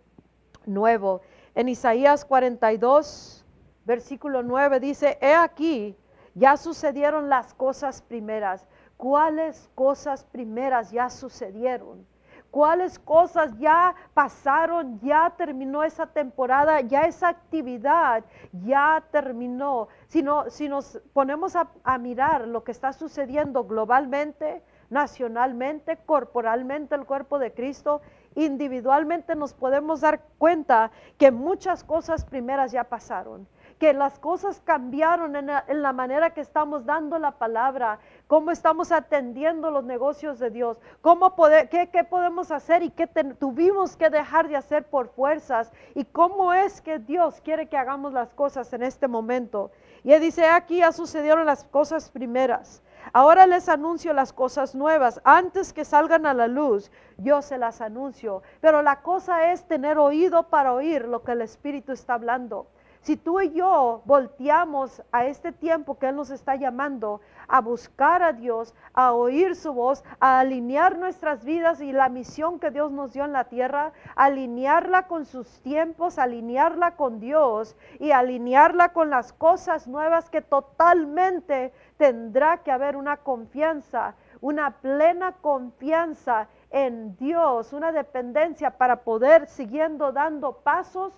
nuevo. 0.65 1.21
En 1.55 1.69
Isaías 1.69 2.25
42, 2.25 3.45
versículo 3.85 4.43
9 4.43 4.81
dice, 4.81 5.17
he 5.21 5.33
aquí, 5.33 5.95
ya 6.33 6.57
sucedieron 6.57 7.29
las 7.29 7.53
cosas 7.53 8.01
primeras. 8.01 8.67
¿Cuáles 8.97 9.69
cosas 9.73 10.25
primeras 10.25 10.91
ya 10.91 11.09
sucedieron? 11.09 12.05
¿Cuáles 12.51 12.99
cosas 12.99 13.57
ya 13.57 13.95
pasaron? 14.13 14.99
Ya 14.99 15.33
terminó 15.37 15.83
esa 15.83 16.07
temporada, 16.07 16.81
ya 16.81 17.03
esa 17.03 17.29
actividad 17.29 18.23
ya 18.51 19.01
terminó. 19.11 19.87
Si, 20.07 20.23
si 20.49 20.67
nos 20.67 21.01
ponemos 21.13 21.53
a 21.55 21.97
mirar 21.97 22.47
lo 22.47 22.63
que 22.65 22.71
está 22.71 22.91
sucediendo 22.91 23.63
globalmente, 23.65 24.61
nacionalmente, 24.95 25.97
corporalmente 26.05 26.95
el 26.95 27.05
cuerpo 27.05 27.37
de 27.37 27.51
Cristo, 27.51 28.01
individualmente 28.35 29.35
nos 29.35 29.53
podemos 29.53 29.99
dar 29.99 30.21
cuenta 30.37 30.91
que 31.17 31.31
muchas 31.31 31.83
cosas 31.83 32.23
primeras 32.23 32.71
ya 32.71 32.85
pasaron, 32.85 33.45
que 33.77 33.91
las 33.91 34.17
cosas 34.19 34.61
cambiaron 34.63 35.35
en 35.35 35.81
la, 35.81 35.93
manera 35.93 36.29
que 36.29 36.39
estamos 36.39 36.85
dando 36.85 37.19
la 37.19 37.31
palabra, 37.31 37.99
cómo 38.27 38.51
estamos 38.51 38.93
atendiendo 38.93 39.69
los 39.69 39.83
negocios 39.83 40.39
de 40.39 40.49
Dios, 40.49 40.79
cómo 41.01 41.35
poder, 41.35 41.67
qué, 41.67 42.03
podemos 42.09 42.51
hacer 42.51 42.81
y 42.81 42.89
qué 42.89 43.05
tuvimos 43.37 43.97
que 43.97 44.09
dejar 44.09 44.47
de 44.47 44.55
hacer 44.55 44.85
por 44.85 45.09
fuerzas 45.09 45.73
y 45.93 46.05
cómo 46.05 46.53
es 46.53 46.79
que 46.79 46.99
Dios 46.99 47.41
quiere 47.41 47.67
que 47.67 47.75
hagamos 47.75 48.13
las 48.13 48.33
cosas 48.33 48.71
en 48.71 48.83
este 48.83 49.09
momento. 49.09 49.71
Y 50.05 50.13
él 50.13 50.21
dice, 50.21 50.45
aquí 50.45 50.77
ya 50.77 50.93
sucedieron 50.93 51.45
las 51.45 51.65
cosas 51.65 52.09
primeras. 52.09 52.81
Ahora 53.13 53.47
les 53.47 53.69
anuncio 53.69 54.13
las 54.13 54.33
cosas 54.33 54.75
nuevas. 54.75 55.21
Antes 55.23 55.73
que 55.73 55.85
salgan 55.85 56.25
a 56.25 56.33
la 56.33 56.47
luz, 56.47 56.91
yo 57.17 57.41
se 57.41 57.57
las 57.57 57.81
anuncio. 57.81 58.41
Pero 58.61 58.81
la 58.81 59.01
cosa 59.01 59.51
es 59.51 59.67
tener 59.67 59.97
oído 59.97 60.49
para 60.49 60.73
oír 60.73 61.07
lo 61.07 61.23
que 61.23 61.33
el 61.33 61.41
Espíritu 61.41 61.91
está 61.91 62.15
hablando. 62.15 62.67
Si 63.05 63.17
tú 63.17 63.39
y 63.39 63.51
yo 63.51 64.01
volteamos 64.05 65.03
a 65.11 65.25
este 65.25 65.51
tiempo 65.51 65.99
que 65.99 66.07
Él 66.07 66.15
nos 66.15 66.31
está 66.31 66.55
llamando 66.55 67.21
a 67.47 67.61
buscar 67.61 68.23
a 68.23 68.33
Dios, 68.33 68.73
a 68.95 69.13
oír 69.13 69.55
su 69.55 69.73
voz, 69.73 70.03
a 70.19 70.39
alinear 70.39 70.97
nuestras 70.97 71.45
vidas 71.45 71.81
y 71.81 71.91
la 71.91 72.09
misión 72.09 72.59
que 72.59 72.71
Dios 72.71 72.91
nos 72.91 73.13
dio 73.13 73.23
en 73.23 73.31
la 73.31 73.43
tierra, 73.43 73.93
alinearla 74.15 75.05
con 75.05 75.25
sus 75.25 75.61
tiempos, 75.61 76.17
alinearla 76.17 76.95
con 76.95 77.19
Dios 77.19 77.75
y 77.99 78.09
alinearla 78.09 78.91
con 78.91 79.11
las 79.11 79.33
cosas 79.33 79.87
nuevas 79.87 80.31
que 80.31 80.41
totalmente 80.41 81.73
tendrá 81.97 82.57
que 82.57 82.71
haber 82.71 82.95
una 82.95 83.17
confianza, 83.17 84.15
una 84.41 84.71
plena 84.71 85.33
confianza 85.33 86.47
en 86.71 87.15
Dios, 87.17 87.73
una 87.73 87.91
dependencia 87.91 88.71
para 88.71 88.97
poder 88.97 89.47
siguiendo 89.47 90.11
dando 90.11 90.57
pasos 90.57 91.13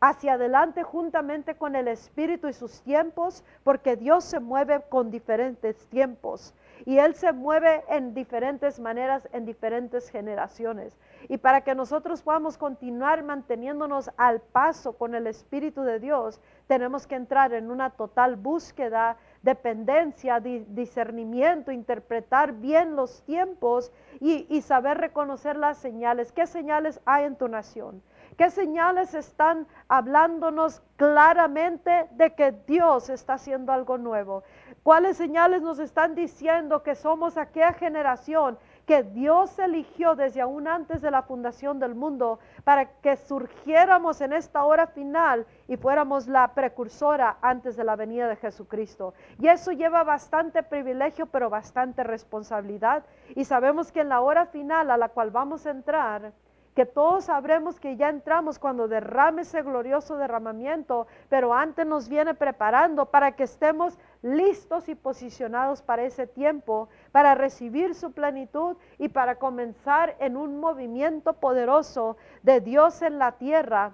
hacia 0.00 0.34
adelante 0.34 0.82
juntamente 0.82 1.54
con 1.54 1.76
el 1.76 1.86
Espíritu 1.86 2.48
y 2.48 2.54
sus 2.54 2.80
tiempos, 2.82 3.44
porque 3.62 3.96
Dios 3.96 4.24
se 4.24 4.40
mueve 4.40 4.80
con 4.88 5.10
diferentes 5.10 5.86
tiempos 5.88 6.54
y 6.86 6.98
Él 6.98 7.14
se 7.14 7.32
mueve 7.32 7.84
en 7.88 8.14
diferentes 8.14 8.80
maneras, 8.80 9.28
en 9.32 9.44
diferentes 9.44 10.08
generaciones. 10.08 10.96
Y 11.28 11.36
para 11.36 11.60
que 11.60 11.74
nosotros 11.74 12.22
podamos 12.22 12.56
continuar 12.56 13.22
manteniéndonos 13.22 14.10
al 14.16 14.40
paso 14.40 14.94
con 14.94 15.14
el 15.14 15.26
Espíritu 15.26 15.82
de 15.82 16.00
Dios, 16.00 16.40
tenemos 16.66 17.06
que 17.06 17.16
entrar 17.16 17.52
en 17.52 17.70
una 17.70 17.90
total 17.90 18.36
búsqueda, 18.36 19.18
dependencia, 19.42 20.40
discernimiento, 20.40 21.72
interpretar 21.72 22.52
bien 22.52 22.96
los 22.96 23.22
tiempos 23.22 23.92
y, 24.20 24.46
y 24.48 24.62
saber 24.62 24.98
reconocer 24.98 25.56
las 25.56 25.78
señales. 25.78 26.32
¿Qué 26.32 26.46
señales 26.46 27.00
hay 27.06 27.24
en 27.24 27.36
tu 27.36 27.48
nación? 27.48 28.02
¿Qué 28.36 28.50
señales 28.50 29.14
están 29.14 29.66
hablándonos 29.88 30.82
claramente 30.96 32.08
de 32.12 32.34
que 32.34 32.52
Dios 32.66 33.10
está 33.10 33.34
haciendo 33.34 33.72
algo 33.72 33.98
nuevo? 33.98 34.44
¿Cuáles 34.82 35.16
señales 35.16 35.62
nos 35.62 35.78
están 35.78 36.14
diciendo 36.14 36.82
que 36.82 36.94
somos 36.94 37.36
aquella 37.36 37.72
generación 37.72 38.58
que 38.90 39.04
Dios 39.04 39.56
eligió 39.60 40.16
desde 40.16 40.40
aún 40.40 40.66
antes 40.66 41.00
de 41.00 41.12
la 41.12 41.22
fundación 41.22 41.78
del 41.78 41.94
mundo 41.94 42.40
para 42.64 42.86
que 43.00 43.14
surgiéramos 43.14 44.20
en 44.20 44.32
esta 44.32 44.64
hora 44.64 44.88
final 44.88 45.46
y 45.68 45.76
fuéramos 45.76 46.26
la 46.26 46.54
precursora 46.54 47.36
antes 47.40 47.76
de 47.76 47.84
la 47.84 47.94
venida 47.94 48.26
de 48.26 48.34
Jesucristo. 48.34 49.14
Y 49.38 49.46
eso 49.46 49.70
lleva 49.70 50.02
bastante 50.02 50.64
privilegio, 50.64 51.26
pero 51.26 51.48
bastante 51.48 52.02
responsabilidad. 52.02 53.04
Y 53.36 53.44
sabemos 53.44 53.92
que 53.92 54.00
en 54.00 54.08
la 54.08 54.22
hora 54.22 54.46
final 54.46 54.90
a 54.90 54.96
la 54.96 55.10
cual 55.10 55.30
vamos 55.30 55.66
a 55.66 55.70
entrar, 55.70 56.32
que 56.74 56.86
todos 56.86 57.24
sabremos 57.24 57.80
que 57.80 57.96
ya 57.96 58.08
entramos 58.08 58.58
cuando 58.58 58.88
derrame 58.88 59.42
ese 59.42 59.62
glorioso 59.62 60.16
derramamiento, 60.16 61.06
pero 61.28 61.52
antes 61.52 61.86
nos 61.86 62.08
viene 62.08 62.34
preparando 62.34 63.06
para 63.06 63.32
que 63.32 63.42
estemos 63.42 63.98
listos 64.22 64.88
y 64.88 64.94
posicionados 64.94 65.82
para 65.82 66.04
ese 66.04 66.26
tiempo, 66.26 66.88
para 67.12 67.34
recibir 67.34 67.94
su 67.94 68.12
plenitud 68.12 68.76
y 68.98 69.08
para 69.08 69.36
comenzar 69.36 70.16
en 70.20 70.36
un 70.36 70.60
movimiento 70.60 71.34
poderoso 71.34 72.16
de 72.42 72.60
Dios 72.60 73.02
en 73.02 73.18
la 73.18 73.32
tierra 73.32 73.92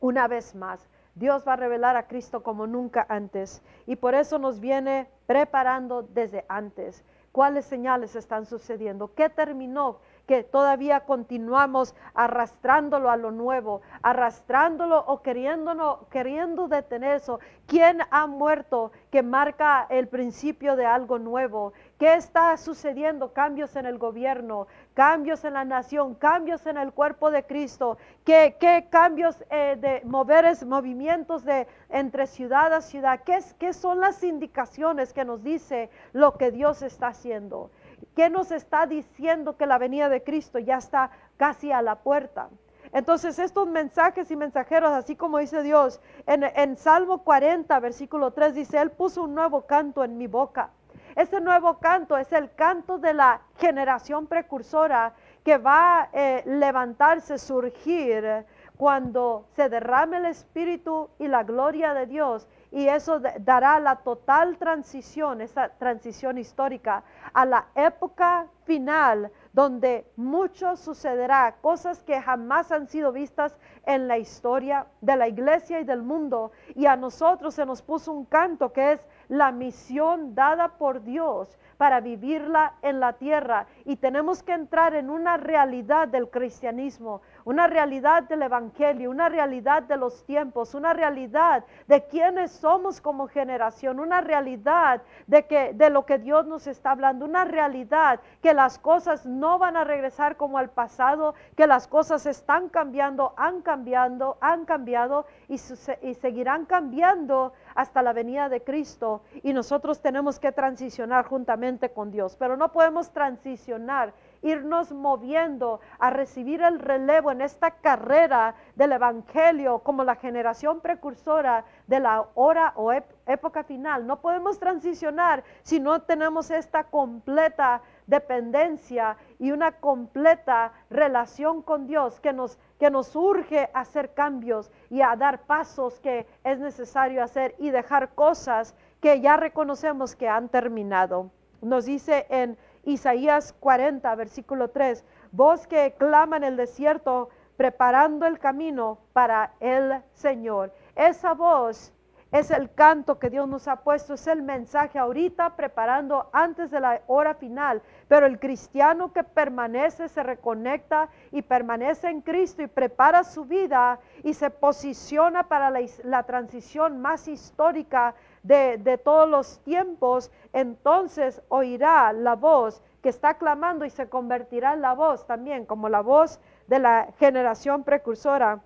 una 0.00 0.28
vez 0.28 0.54
más. 0.54 0.88
Dios 1.18 1.42
va 1.46 1.54
a 1.54 1.56
revelar 1.56 1.96
a 1.96 2.06
Cristo 2.06 2.44
como 2.44 2.68
nunca 2.68 3.04
antes. 3.08 3.60
Y 3.86 3.96
por 3.96 4.14
eso 4.14 4.38
nos 4.38 4.60
viene 4.60 5.10
preparando 5.26 6.02
desde 6.02 6.44
antes. 6.48 7.04
¿Cuáles 7.32 7.64
señales 7.64 8.14
están 8.14 8.46
sucediendo? 8.46 9.12
¿Qué 9.14 9.28
terminó? 9.28 9.98
Que 10.28 10.44
todavía 10.44 11.00
continuamos 11.00 11.94
arrastrándolo 12.12 13.10
a 13.10 13.16
lo 13.16 13.30
nuevo, 13.30 13.80
arrastrándolo 14.02 15.02
o 15.06 15.22
queriéndolo, 15.22 16.06
queriendo 16.10 16.68
detener 16.68 17.16
eso. 17.16 17.40
¿Quién 17.66 18.00
ha 18.10 18.26
muerto 18.26 18.92
que 19.10 19.22
marca 19.22 19.86
el 19.88 20.06
principio 20.06 20.76
de 20.76 20.84
algo 20.84 21.18
nuevo? 21.18 21.72
¿Qué 21.98 22.12
está 22.12 22.54
sucediendo? 22.58 23.32
Cambios 23.32 23.74
en 23.74 23.86
el 23.86 23.96
gobierno, 23.96 24.66
cambios 24.92 25.44
en 25.44 25.54
la 25.54 25.64
nación, 25.64 26.14
cambios 26.14 26.66
en 26.66 26.76
el 26.76 26.92
cuerpo 26.92 27.30
de 27.30 27.44
Cristo. 27.44 27.96
¿Qué, 28.24 28.56
qué 28.60 28.88
cambios 28.90 29.42
eh, 29.48 29.78
de 29.80 30.02
moveres, 30.04 30.62
movimientos 30.62 31.42
de 31.42 31.66
entre 31.88 32.26
ciudad 32.26 32.74
a 32.74 32.82
ciudad? 32.82 33.20
¿Qué, 33.24 33.38
¿Qué 33.58 33.72
son 33.72 34.00
las 34.00 34.22
indicaciones 34.22 35.14
que 35.14 35.24
nos 35.24 35.42
dice 35.42 35.88
lo 36.12 36.36
que 36.36 36.50
Dios 36.50 36.82
está 36.82 37.08
haciendo? 37.08 37.70
¿Qué 38.18 38.30
nos 38.30 38.50
está 38.50 38.84
diciendo 38.84 39.56
que 39.56 39.64
la 39.64 39.78
venida 39.78 40.08
de 40.08 40.24
Cristo 40.24 40.58
ya 40.58 40.78
está 40.78 41.12
casi 41.36 41.70
a 41.70 41.82
la 41.82 42.00
puerta? 42.00 42.48
Entonces 42.92 43.38
estos 43.38 43.68
mensajes 43.68 44.28
y 44.32 44.34
mensajeros, 44.34 44.90
así 44.90 45.14
como 45.14 45.38
dice 45.38 45.62
Dios, 45.62 46.00
en, 46.26 46.76
Salmo 46.76 47.22
40, 47.22 47.78
versículo 47.78 48.32
3 48.32 48.56
dice, 48.56 48.80
Él 48.80 48.90
puso 48.90 49.22
un 49.22 49.36
nuevo 49.36 49.66
canto 49.66 50.02
en 50.02 50.18
mi 50.18 50.26
boca 50.26 50.70
ese 51.18 51.40
nuevo 51.40 51.78
canto 51.78 52.16
es 52.16 52.32
el 52.32 52.54
canto 52.54 52.98
de 52.98 53.12
la 53.12 53.40
generación 53.56 54.28
precursora 54.28 55.14
que 55.42 55.58
va 55.58 56.02
a 56.02 56.08
eh, 56.12 56.44
levantarse, 56.46 57.38
surgir 57.38 58.44
cuando 58.76 59.46
se 59.56 59.68
derrame 59.68 60.18
el 60.18 60.26
Espíritu 60.26 61.10
y 61.18 61.26
la 61.26 61.42
gloria 61.42 61.92
de 61.92 62.06
Dios. 62.06 62.46
Y 62.70 62.86
eso 62.86 63.20
dará 63.40 63.78
la 63.80 63.96
total 63.96 64.58
transición, 64.58 65.40
esa 65.40 65.70
transición 65.70 66.36
histórica, 66.38 67.02
a 67.32 67.46
la 67.46 67.66
época 67.74 68.46
final 68.64 69.32
donde 69.52 70.06
mucho 70.16 70.76
sucederá, 70.76 71.56
cosas 71.60 72.02
que 72.04 72.20
jamás 72.20 72.70
han 72.70 72.86
sido 72.86 73.10
vistas 73.10 73.58
en 73.86 74.06
la 74.06 74.18
historia 74.18 74.86
de 75.00 75.16
la 75.16 75.26
iglesia 75.26 75.80
y 75.80 75.84
del 75.84 76.02
mundo. 76.02 76.52
Y 76.74 76.86
a 76.86 76.94
nosotros 76.94 77.54
se 77.54 77.66
nos 77.66 77.82
puso 77.82 78.12
un 78.12 78.26
canto 78.26 78.72
que 78.72 78.92
es 78.92 79.06
la 79.28 79.50
misión 79.50 80.34
dada 80.34 80.78
por 80.78 81.02
Dios 81.02 81.58
para 81.78 82.00
vivirla 82.00 82.74
en 82.82 83.00
la 83.00 83.14
tierra. 83.14 83.66
Y 83.84 83.96
tenemos 83.96 84.42
que 84.42 84.52
entrar 84.52 84.94
en 84.94 85.10
una 85.10 85.36
realidad 85.38 86.08
del 86.08 86.28
cristianismo, 86.28 87.22
una 87.48 87.66
realidad 87.66 88.24
del 88.24 88.42
Evangelio, 88.42 89.10
una 89.10 89.30
realidad 89.30 89.82
de 89.84 89.96
los 89.96 90.22
tiempos, 90.26 90.74
una 90.74 90.92
realidad 90.92 91.64
de 91.86 92.04
quiénes 92.06 92.50
somos 92.50 93.00
como 93.00 93.26
generación, 93.26 94.00
una 94.00 94.20
realidad 94.20 95.00
de, 95.26 95.46
que, 95.46 95.72
de 95.72 95.88
lo 95.88 96.04
que 96.04 96.18
Dios 96.18 96.44
nos 96.46 96.66
está 96.66 96.90
hablando, 96.90 97.24
una 97.24 97.46
realidad 97.46 98.20
que 98.42 98.52
las 98.52 98.78
cosas 98.78 99.24
no 99.24 99.58
van 99.58 99.78
a 99.78 99.84
regresar 99.84 100.36
como 100.36 100.58
al 100.58 100.68
pasado, 100.68 101.34
que 101.56 101.66
las 101.66 101.88
cosas 101.88 102.26
están 102.26 102.68
cambiando, 102.68 103.32
han 103.38 103.62
cambiado, 103.62 104.36
han 104.42 104.66
cambiado 104.66 105.24
y, 105.48 105.54
y 105.54 106.14
seguirán 106.16 106.66
cambiando 106.66 107.54
hasta 107.74 108.02
la 108.02 108.12
venida 108.12 108.50
de 108.50 108.62
Cristo. 108.62 109.22
Y 109.42 109.54
nosotros 109.54 110.02
tenemos 110.02 110.38
que 110.38 110.52
transicionar 110.52 111.24
juntamente 111.24 111.92
con 111.92 112.10
Dios, 112.10 112.36
pero 112.38 112.58
no 112.58 112.72
podemos 112.72 113.10
transicionar 113.10 114.12
irnos 114.42 114.92
moviendo 114.92 115.80
a 115.98 116.10
recibir 116.10 116.62
el 116.62 116.78
relevo 116.78 117.30
en 117.30 117.40
esta 117.40 117.70
carrera 117.72 118.54
del 118.76 118.92
Evangelio 118.92 119.80
como 119.80 120.04
la 120.04 120.16
generación 120.16 120.80
precursora 120.80 121.64
de 121.86 122.00
la 122.00 122.26
hora 122.34 122.72
o 122.76 122.92
época 122.92 123.64
final. 123.64 124.06
No 124.06 124.20
podemos 124.20 124.58
transicionar 124.58 125.44
si 125.62 125.80
no 125.80 126.02
tenemos 126.02 126.50
esta 126.50 126.84
completa 126.84 127.82
dependencia 128.06 129.16
y 129.38 129.52
una 129.52 129.72
completa 129.72 130.72
relación 130.90 131.62
con 131.62 131.86
Dios 131.86 132.20
que 132.20 132.32
nos, 132.32 132.58
que 132.78 132.90
nos 132.90 133.14
urge 133.14 133.68
a 133.74 133.80
hacer 133.80 134.14
cambios 134.14 134.70
y 134.90 135.02
a 135.02 135.14
dar 135.16 135.42
pasos 135.42 136.00
que 136.00 136.26
es 136.44 136.58
necesario 136.58 137.22
hacer 137.22 137.54
y 137.58 137.70
dejar 137.70 138.14
cosas 138.14 138.74
que 139.00 139.20
ya 139.20 139.36
reconocemos 139.36 140.16
que 140.16 140.28
han 140.28 140.48
terminado. 140.48 141.30
Nos 141.60 141.86
dice 141.86 142.26
en 142.30 142.56
Isaías 142.88 143.52
40, 143.60 144.14
versículo 144.14 144.70
3, 144.70 145.04
voz 145.30 145.66
que 145.66 145.94
clama 145.98 146.38
en 146.38 146.44
el 146.44 146.56
desierto, 146.56 147.28
preparando 147.58 148.24
el 148.24 148.38
camino 148.38 148.98
para 149.12 149.52
el 149.60 150.02
Señor. 150.14 150.72
Esa 150.96 151.34
voz 151.34 151.92
es 152.30 152.50
el 152.50 152.72
canto 152.72 153.18
que 153.18 153.30
Dios 153.30 153.48
nos 153.48 153.68
ha 153.68 153.76
puesto, 153.76 154.14
es 154.14 154.26
el 154.26 154.42
mensaje 154.42 154.98
ahorita 154.98 155.56
preparando 155.56 156.28
antes 156.32 156.70
de 156.70 156.80
la 156.80 157.00
hora 157.06 157.34
final. 157.34 157.82
Pero 158.06 158.26
el 158.26 158.38
cristiano 158.38 159.12
que 159.12 159.24
permanece, 159.24 160.08
se 160.08 160.22
reconecta 160.22 161.08
y 161.30 161.42
permanece 161.42 162.08
en 162.08 162.20
Cristo 162.20 162.62
y 162.62 162.66
prepara 162.66 163.24
su 163.24 163.46
vida 163.46 163.98
y 164.22 164.34
se 164.34 164.50
posiciona 164.50 165.48
para 165.48 165.70
la, 165.70 166.22
transición 166.24 167.00
más 167.00 167.28
histórica 167.28 168.14
de, 168.48 168.98
todos 169.04 169.28
los 169.28 169.58
tiempos, 169.60 170.30
entonces 170.54 171.42
oirá 171.48 172.12
la 172.14 172.34
voz 172.34 172.82
que 173.02 173.10
está 173.10 173.34
clamando 173.34 173.84
y 173.84 173.90
se 173.90 174.08
convertirá 174.08 174.72
en 174.72 174.80
la 174.80 174.94
voz 174.94 175.26
también, 175.26 175.66
como 175.66 175.88
la 175.90 176.00
voz 176.00 176.40
de 176.66 176.78
la 176.78 177.08
generación 177.18 177.84
precursora 177.84 178.62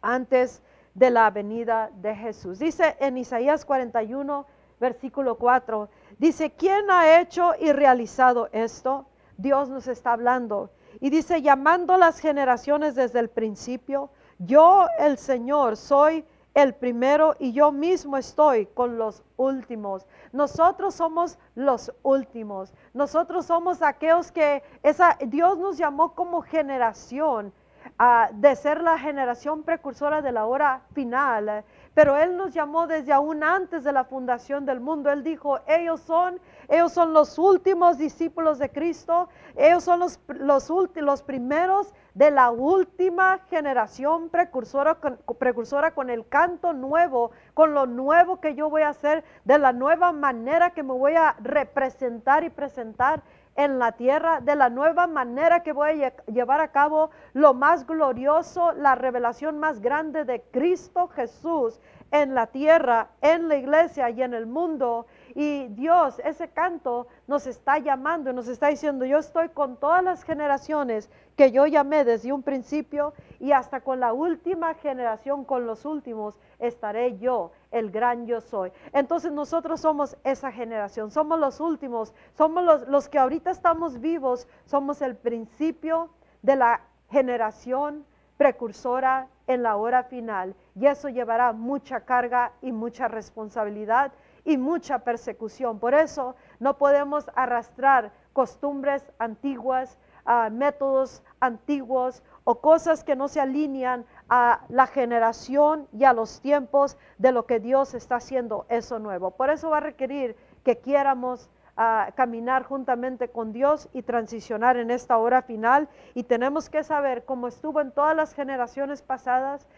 antes 0.00 0.62
de 0.94 1.10
la 1.10 1.30
venida 1.30 1.90
de 1.94 2.14
Jesús. 2.16 2.58
Dice 2.58 2.96
en 3.00 3.18
Isaías 3.18 3.66
41, 3.66 4.46
versículo 4.80 5.36
4, 5.36 5.90
dice, 6.18 6.52
¿quién 6.52 6.90
ha 6.90 7.20
hecho 7.20 7.52
y 7.60 7.70
realizado 7.72 8.48
esto? 8.52 9.06
Dios 9.36 9.68
nos 9.68 9.88
está 9.88 10.12
hablando. 10.12 10.70
Y 11.00 11.10
dice, 11.10 11.42
llamando 11.42 11.98
las 11.98 12.18
generaciones 12.18 12.94
desde 12.94 13.20
el 13.20 13.28
principio, 13.28 14.10
yo 14.38 14.86
el 14.98 15.18
Señor 15.18 15.76
soy 15.76 16.24
el 16.54 16.74
primero 16.74 17.34
y 17.38 17.52
yo 17.52 17.72
mismo 17.72 18.16
estoy 18.16 18.66
con 18.66 18.98
los 18.98 19.22
últimos. 19.36 20.06
Nosotros 20.32 20.94
somos 20.94 21.38
los 21.54 21.92
últimos. 22.02 22.72
Nosotros 22.92 23.46
somos 23.46 23.82
aquellos 23.82 24.30
que 24.30 24.62
esa, 24.82 25.16
Dios 25.26 25.58
nos 25.58 25.78
llamó 25.78 26.14
como 26.14 26.42
generación 26.42 27.52
ah, 27.98 28.28
de 28.32 28.54
ser 28.56 28.82
la 28.82 28.98
generación 28.98 29.62
precursora 29.62 30.20
de 30.20 30.32
la 30.32 30.46
hora 30.46 30.82
final. 30.92 31.64
Pero 31.94 32.16
Él 32.16 32.36
nos 32.36 32.54
llamó 32.54 32.86
desde 32.86 33.12
aún 33.12 33.44
antes 33.44 33.84
de 33.84 33.92
la 33.92 34.04
fundación 34.04 34.64
del 34.64 34.80
mundo. 34.80 35.10
Él 35.10 35.22
dijo, 35.22 35.60
ellos 35.66 36.00
son, 36.00 36.40
ellos 36.68 36.92
son 36.92 37.12
los 37.12 37.38
últimos 37.38 37.98
discípulos 37.98 38.58
de 38.58 38.70
Cristo. 38.70 39.28
Ellos 39.56 39.84
son 39.84 40.00
los, 40.00 40.18
los, 40.28 40.70
los 40.94 41.22
primeros 41.22 41.92
de 42.14 42.30
la 42.30 42.50
última 42.50 43.40
generación 43.50 44.28
precursora 44.28 44.96
con, 44.96 45.18
precursora 45.38 45.92
con 45.92 46.10
el 46.10 46.26
canto 46.28 46.72
nuevo, 46.72 47.30
con 47.54 47.74
lo 47.74 47.86
nuevo 47.86 48.40
que 48.40 48.54
yo 48.54 48.70
voy 48.70 48.82
a 48.82 48.90
hacer, 48.90 49.24
de 49.44 49.58
la 49.58 49.72
nueva 49.72 50.12
manera 50.12 50.70
que 50.70 50.82
me 50.82 50.92
voy 50.92 51.14
a 51.14 51.36
representar 51.40 52.44
y 52.44 52.50
presentar 52.50 53.22
en 53.56 53.78
la 53.78 53.92
tierra, 53.92 54.40
de 54.40 54.56
la 54.56 54.70
nueva 54.70 55.06
manera 55.06 55.62
que 55.62 55.72
voy 55.72 56.02
a 56.02 56.14
llevar 56.26 56.60
a 56.60 56.68
cabo 56.68 57.10
lo 57.34 57.54
más 57.54 57.86
glorioso, 57.86 58.72
la 58.72 58.94
revelación 58.94 59.58
más 59.58 59.80
grande 59.80 60.24
de 60.24 60.42
Cristo 60.50 61.08
Jesús 61.08 61.80
en 62.12 62.34
la 62.34 62.46
tierra, 62.46 63.08
en 63.22 63.48
la 63.48 63.56
iglesia 63.56 64.10
y 64.10 64.22
en 64.22 64.34
el 64.34 64.46
mundo. 64.46 65.06
Y 65.34 65.68
Dios, 65.68 66.20
ese 66.24 66.48
canto 66.48 67.08
nos 67.26 67.46
está 67.46 67.78
llamando 67.78 68.30
y 68.30 68.34
nos 68.34 68.48
está 68.48 68.68
diciendo, 68.68 69.04
yo 69.06 69.18
estoy 69.18 69.48
con 69.48 69.78
todas 69.78 70.04
las 70.04 70.22
generaciones 70.22 71.10
que 71.36 71.50
yo 71.50 71.66
llamé 71.66 72.04
desde 72.04 72.32
un 72.32 72.42
principio 72.42 73.14
y 73.40 73.52
hasta 73.52 73.80
con 73.80 73.98
la 73.98 74.12
última 74.12 74.74
generación, 74.74 75.44
con 75.44 75.66
los 75.66 75.86
últimos, 75.86 76.38
estaré 76.58 77.18
yo, 77.18 77.52
el 77.72 77.90
gran 77.90 78.26
yo 78.26 78.40
soy. 78.40 78.72
Entonces 78.92 79.32
nosotros 79.32 79.80
somos 79.80 80.16
esa 80.22 80.52
generación, 80.52 81.10
somos 81.10 81.38
los 81.38 81.58
últimos, 81.58 82.14
somos 82.34 82.62
los, 82.62 82.86
los 82.88 83.08
que 83.08 83.18
ahorita 83.18 83.50
estamos 83.50 84.00
vivos, 84.00 84.46
somos 84.66 85.02
el 85.02 85.16
principio 85.16 86.10
de 86.42 86.56
la 86.56 86.82
generación 87.10 88.06
precursora 88.36 89.28
en 89.46 89.62
la 89.62 89.76
hora 89.76 90.04
final. 90.04 90.54
Y 90.74 90.86
eso 90.86 91.08
llevará 91.08 91.52
mucha 91.52 92.00
carga 92.00 92.52
y 92.60 92.72
mucha 92.72 93.08
responsabilidad 93.08 94.12
y 94.44 94.56
mucha 94.56 95.00
persecución. 95.00 95.78
Por 95.78 95.94
eso 95.94 96.34
no 96.58 96.76
podemos 96.78 97.30
arrastrar 97.34 98.12
costumbres 98.32 99.04
antiguas, 99.18 99.98
ah, 100.24 100.48
métodos 100.50 101.22
antiguos 101.40 102.22
o 102.44 102.60
cosas 102.60 103.04
que 103.04 103.16
no 103.16 103.28
se 103.28 103.40
alinean 103.40 104.04
a 104.34 104.60
la 104.70 104.86
generación 104.86 105.86
y 105.92 106.04
a 106.04 106.14
los 106.14 106.40
tiempos 106.40 106.96
de 107.18 107.32
lo 107.32 107.44
que 107.44 107.60
Dios 107.60 107.92
está 107.92 108.16
haciendo 108.16 108.64
eso 108.70 108.98
nuevo. 108.98 109.32
Por 109.32 109.50
eso 109.50 109.68
va 109.68 109.76
a 109.76 109.80
requerir 109.80 110.36
que 110.64 110.78
quieramos 110.78 111.50
a 111.76 112.12
caminar 112.14 112.62
juntamente 112.62 113.28
con 113.28 113.52
Dios 113.52 113.90
y 113.92 114.00
transicionar 114.00 114.78
en 114.78 114.90
esta 114.90 115.18
hora 115.18 115.42
final. 115.42 115.86
Y 116.14 116.22
tenemos 116.22 116.70
que 116.70 116.82
saber, 116.82 117.26
como 117.26 117.46
estuvo 117.46 117.82
en 117.82 117.92
todas 117.92 118.16
las 118.16 118.32
generaciones 118.32 119.02
pasadas, 119.02 119.68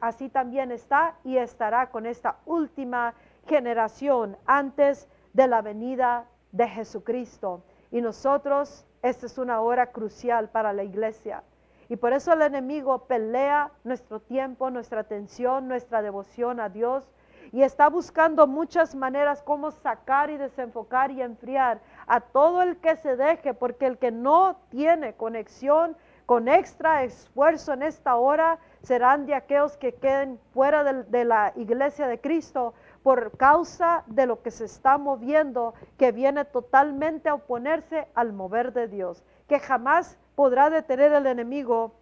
así 0.00 0.28
también 0.28 0.70
está 0.70 1.16
y 1.24 1.38
estará 1.38 1.90
con 1.90 2.06
esta 2.06 2.36
última 2.46 3.12
generación 3.48 4.36
antes 4.46 5.08
de 5.32 5.48
la 5.48 5.62
venida 5.62 6.26
de 6.52 6.68
Jesucristo. 6.68 7.64
Y 7.90 8.02
nosotros, 8.02 8.86
esta 9.02 9.26
es 9.26 9.36
una 9.36 9.62
hora 9.62 9.86
crucial 9.90 10.48
para 10.48 10.72
la 10.72 10.84
iglesia. 10.84 11.42
Y 11.88 11.96
por 11.96 12.12
eso 12.12 12.32
el 12.32 12.42
enemigo 12.42 13.06
pelea 13.06 13.70
nuestro 13.84 14.20
tiempo, 14.20 14.70
nuestra 14.70 15.00
atención, 15.00 15.68
nuestra 15.68 16.02
devoción 16.02 16.60
a 16.60 16.68
Dios 16.68 17.08
y 17.52 17.62
está 17.62 17.88
buscando 17.88 18.46
muchas 18.46 18.94
maneras 18.94 19.42
como 19.42 19.70
sacar 19.70 20.30
y 20.30 20.36
desenfocar 20.36 21.10
y 21.10 21.22
enfriar 21.22 21.80
a 22.06 22.20
todo 22.20 22.62
el 22.62 22.76
que 22.78 22.96
se 22.96 23.16
deje, 23.16 23.54
porque 23.54 23.86
el 23.86 23.98
que 23.98 24.10
no 24.10 24.56
tiene 24.70 25.14
conexión 25.14 25.96
con 26.26 26.48
extra 26.48 27.04
esfuerzo 27.04 27.72
en 27.72 27.84
esta 27.84 28.16
hora 28.16 28.58
serán 28.86 29.26
de 29.26 29.34
aquellos 29.34 29.76
que 29.76 29.94
queden 29.94 30.38
fuera 30.54 30.84
de, 30.84 31.24
la 31.24 31.52
iglesia 31.56 32.06
de 32.06 32.20
Cristo 32.20 32.72
por 33.02 33.36
causa 33.36 34.04
de 34.06 34.26
lo 34.26 34.42
que 34.42 34.52
se 34.52 34.64
está 34.64 34.96
moviendo, 34.96 35.74
que 35.98 36.12
viene 36.12 36.44
totalmente 36.44 37.28
a 37.28 37.34
oponerse 37.34 38.06
al 38.14 38.32
mover 38.32 38.72
de 38.72 38.86
Dios, 38.86 39.24
que 39.48 39.58
jamás 39.58 40.16
podrá 40.36 40.70
detener 40.70 41.12
el 41.12 41.26
enemigo 41.26 41.94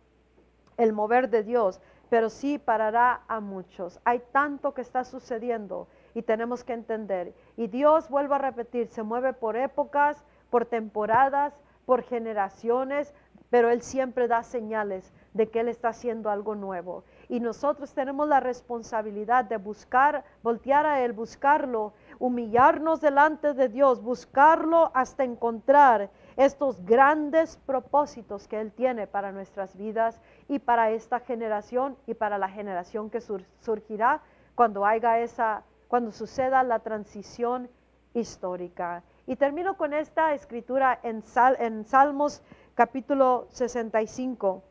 el 0.77 0.93
mover 0.93 1.31
de 1.31 1.43
Dios 1.43 1.81
pero 2.11 2.31
sí 2.31 2.59
parará 2.59 3.23
a 3.27 3.41
muchos. 3.41 3.99
Hay 4.05 4.23
tanto 4.31 4.73
que 4.73 4.83
está 4.83 5.03
sucediendo 5.03 5.89
y 6.15 6.23
tenemos 6.23 6.63
que 6.63 6.73
entender. 6.73 7.35
Y 7.57 7.67
Dios, 7.67 8.09
vuelvo 8.09 8.35
a 8.35 8.39
repetir, 8.39 8.87
se 8.87 9.03
mueve 9.03 9.33
por 9.33 9.57
épocas, 9.57 10.25
por 10.49 10.65
temporadas, 10.65 11.55
por 11.87 12.05
generaciones, 12.05 13.13
pero 13.51 13.69
Él 13.71 13.83
siempre 13.83 14.29
da 14.29 14.45
señales 14.45 15.13
de 15.35 15.51
que 15.51 15.61
Él 15.61 15.69
está 15.69 15.89
haciendo 15.89 16.31
algo 16.31 16.55
nuevo. 16.55 17.05
Y 17.29 17.41
nosotros 17.41 17.93
tenemos 17.93 18.27
la 18.27 18.41
responsabilidad 18.41 19.45
de 19.45 19.59
buscar, 19.59 20.25
voltear 20.43 20.87
a 20.87 21.05
Él, 21.05 21.13
buscarlo, 21.13 21.93
humillarnos 22.19 23.01
delante 23.01 23.53
de 23.53 23.69
Dios, 23.69 24.01
buscarlo 24.01 24.91
hasta 24.95 25.25
encontrar 25.25 26.09
estos 26.37 26.85
grandes 26.85 27.59
propósitos 27.67 28.49
que 28.49 28.61
Él 28.61 28.73
tiene 28.73 29.07
para 29.07 29.33
nuestras 29.33 29.77
vidas 29.77 30.21
y 30.49 30.61
para 30.61 30.91
esta 30.91 31.21
generación 31.21 31.97
y 32.07 32.15
para 32.15 32.39
la 32.39 32.49
generación 32.49 33.11
que 33.11 33.21
surgirá 33.21 34.23
cuando 34.55 34.87
esa, 34.89 35.65
cuando 35.89 36.13
suceda 36.13 36.63
la 36.63 36.79
transición 36.79 37.69
histórica. 38.15 39.03
Y 39.27 39.35
termino 39.35 39.77
con 39.77 39.95
esta 39.95 40.33
escritura 40.35 41.01
en, 41.03 41.25
en 41.59 41.85
Salmos 41.85 42.41
capítulo 42.75 43.47
65, 43.51 44.63